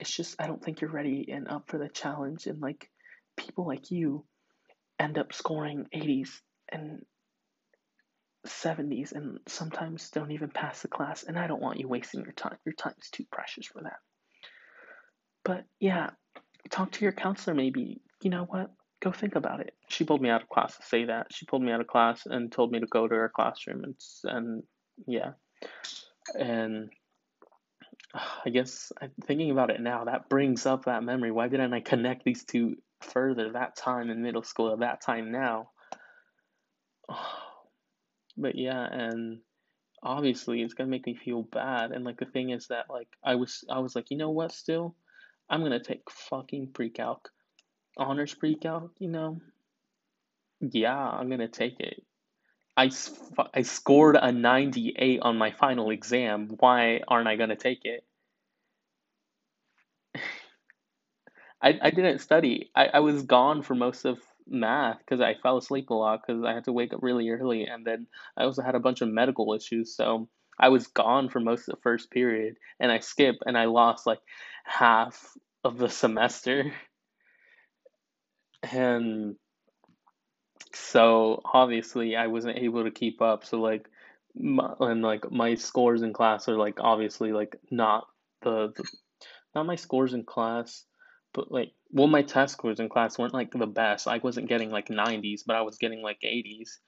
[0.00, 2.46] It's just I don't think you're ready and up for the challenge.
[2.46, 2.90] And like
[3.36, 4.24] people like you
[4.98, 6.30] end up scoring 80s
[6.70, 7.02] and
[8.48, 12.32] 70s and sometimes don't even pass the class, and I don't want you wasting your
[12.32, 12.56] time.
[12.64, 13.98] Your time is too precious for that.
[15.44, 16.10] But yeah,
[16.70, 18.00] talk to your counselor maybe.
[18.22, 18.70] You know what?
[19.00, 19.74] Go think about it.
[19.88, 21.28] She pulled me out of class to say that.
[21.30, 23.94] She pulled me out of class and told me to go to her classroom and
[24.24, 24.62] and
[25.06, 25.32] yeah.
[26.38, 26.90] And
[28.44, 31.30] I guess I'm thinking about it now, that brings up that memory.
[31.30, 35.30] Why didn't I connect these two further that time in middle school at that time
[35.32, 35.70] now?
[37.08, 37.45] Oh,
[38.36, 39.40] but yeah, and
[40.02, 41.92] obviously it's gonna make me feel bad.
[41.92, 44.52] And like the thing is that like I was I was like, you know what?
[44.52, 44.94] Still,
[45.50, 47.30] I'm gonna take fucking pre-calc,
[47.98, 48.92] honors pre-calc.
[48.98, 49.40] You know,
[50.60, 52.02] yeah, I'm gonna take it.
[52.76, 52.90] I,
[53.54, 56.48] I scored a 98 on my final exam.
[56.58, 58.04] Why aren't I gonna take it?
[61.62, 62.70] I, I didn't study.
[62.74, 64.18] I, I was gone for most of
[64.48, 67.64] math because I fell asleep a lot because I had to wake up really early
[67.64, 69.94] and then I also had a bunch of medical issues.
[69.94, 70.28] So
[70.58, 74.06] I was gone for most of the first period and I skipped and I lost
[74.06, 74.20] like
[74.64, 76.72] half of the semester.
[78.62, 79.36] And
[80.74, 83.44] so obviously I wasn't able to keep up.
[83.44, 83.88] So like
[84.34, 88.06] my, and like my scores in class are like obviously like not
[88.42, 88.84] the, the
[89.54, 90.84] not my scores in class
[91.32, 94.08] but like well my test scores in class weren't like the best.
[94.08, 96.78] I wasn't getting like 90s but i was getting like 80s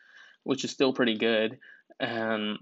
[0.44, 1.59] which is still pretty good.
[2.01, 2.59] And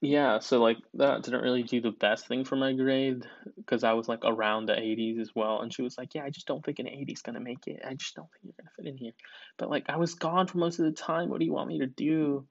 [0.00, 3.94] yeah so like that didn't really do the best thing for my grade because i
[3.94, 5.60] was like around the 80s as well.
[5.60, 7.82] And she was like yeah i just don't think an 80 is gonna make it.
[7.86, 9.12] I just don't think you're gonna fit in here.
[9.58, 11.28] But like i was gone for most of the time.
[11.28, 12.46] What do you want me to do?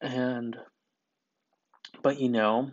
[0.00, 0.56] And
[2.02, 2.70] but you know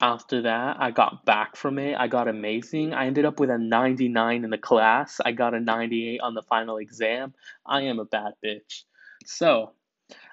[0.00, 1.96] after that, I got back from it.
[1.98, 2.92] I got amazing.
[2.92, 5.20] I ended up with a 99 in the class.
[5.24, 7.34] I got a 98 on the final exam.
[7.64, 8.82] I am a bad bitch.
[9.24, 9.72] So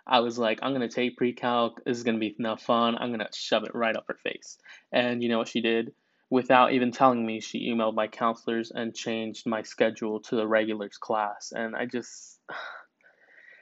[0.05, 1.83] I was like, I'm going to take pre calc.
[1.85, 2.97] This is going to be enough fun.
[2.97, 4.57] I'm going to shove it right up her face.
[4.91, 5.93] And you know what she did?
[6.29, 10.97] Without even telling me, she emailed my counselors and changed my schedule to the regulars
[10.97, 11.53] class.
[11.55, 12.39] And I just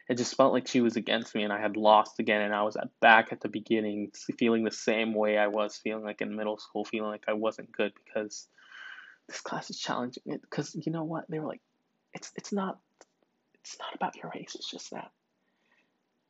[0.09, 2.63] it just felt like she was against me and I had lost again and I
[2.63, 6.57] was back at the beginning feeling the same way I was feeling like in middle
[6.57, 8.47] school feeling like I wasn't good because
[9.27, 11.25] this class is challenging because you know what?
[11.29, 11.61] They were like
[12.13, 12.79] it's it's not
[13.63, 15.11] it's not about your race it's just that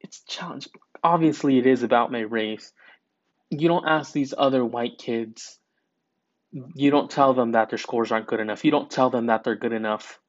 [0.01, 0.73] it's challenging.
[1.01, 2.73] Obviously it is about my race.
[3.49, 5.57] You don't ask these other white kids
[6.73, 8.65] you don't tell them that their scores aren't good enough.
[8.65, 10.19] You don't tell them that they're good enough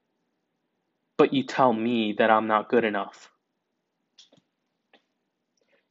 [1.17, 3.31] but you tell me that I'm not good enough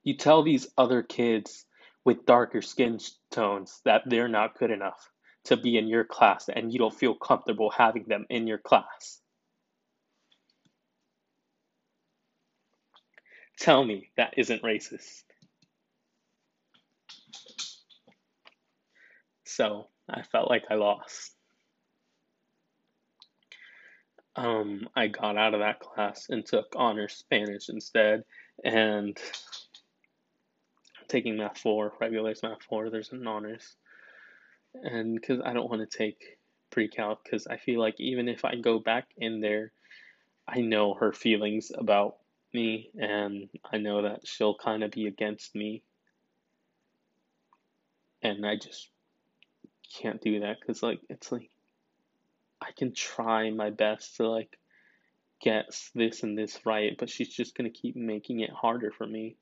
[0.10, 1.66] you tell these other kids
[2.03, 2.99] with darker skin
[3.30, 5.12] tones that they're not good enough
[5.43, 9.22] to be in your class and you don't feel comfortable having them in your class.
[13.60, 15.22] Tell me that isn't racist.
[19.45, 21.36] So I felt like I lost.
[24.36, 28.24] Um, I got out of that class and took honors Spanish instead,
[28.64, 29.18] and
[31.10, 32.89] taking math four, regulars math four.
[32.89, 33.76] There's an honors,
[34.74, 36.38] and because I don't want to take
[36.70, 39.72] pre-calc, because I feel like even if I go back in there,
[40.47, 42.18] I know her feelings about
[42.53, 45.84] me, and I know that she'll kind of be against me,
[48.22, 48.89] and I just
[50.01, 51.49] can't do that because like it's like
[52.62, 54.55] I can try my best to like
[55.41, 59.36] get this and this right, but she's just gonna keep making it harder for me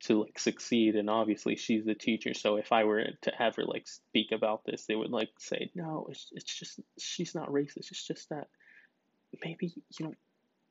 [0.00, 3.86] to like succeed and obviously she's the teacher so if i were to ever like
[3.86, 8.06] speak about this they would like say no it's, it's just she's not racist it's
[8.06, 8.48] just that
[9.44, 10.14] maybe you know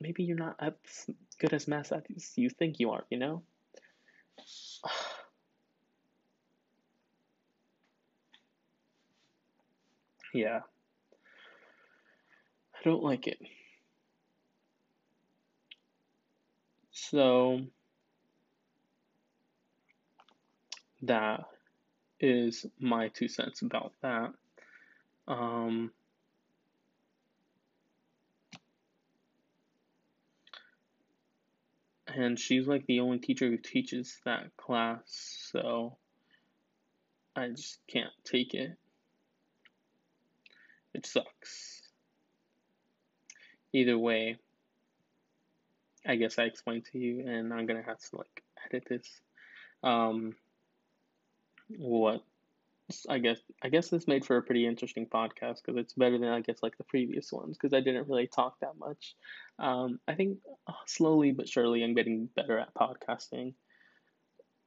[0.01, 0.73] maybe you're not as
[1.39, 3.43] good as math as you think you are you know?
[10.33, 10.61] Yeah.
[12.75, 13.39] I don't like it.
[16.91, 17.61] So
[21.03, 21.45] that
[22.19, 24.33] is my two cents about that.
[25.27, 25.91] Um,
[32.07, 35.01] and she's like the only teacher who teaches that class,
[35.51, 35.97] so
[37.35, 38.75] I just can't take it.
[40.93, 41.81] It sucks.
[43.71, 44.37] Either way,
[46.05, 49.21] I guess I explained to you, and I'm gonna have to like edit this.
[49.83, 50.35] Um,
[51.77, 52.23] what
[53.07, 56.29] I guess I guess this made for a pretty interesting podcast because it's better than
[56.29, 59.15] I guess like the previous ones because I didn't really talk that much.
[59.59, 63.53] Um, I think uh, slowly but surely I'm getting better at podcasting.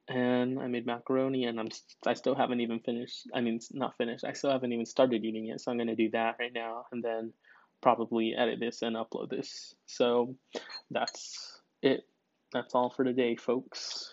[0.09, 1.69] And I made macaroni and I'm
[2.07, 3.29] I still haven't even finished.
[3.35, 4.25] I mean, not finished.
[4.25, 7.03] I still haven't even started eating it, so I'm gonna do that right now and
[7.03, 7.33] then
[7.81, 9.75] probably edit this and upload this.
[9.87, 10.37] So
[10.91, 12.05] that's it.
[12.53, 14.13] That's all for today, folks.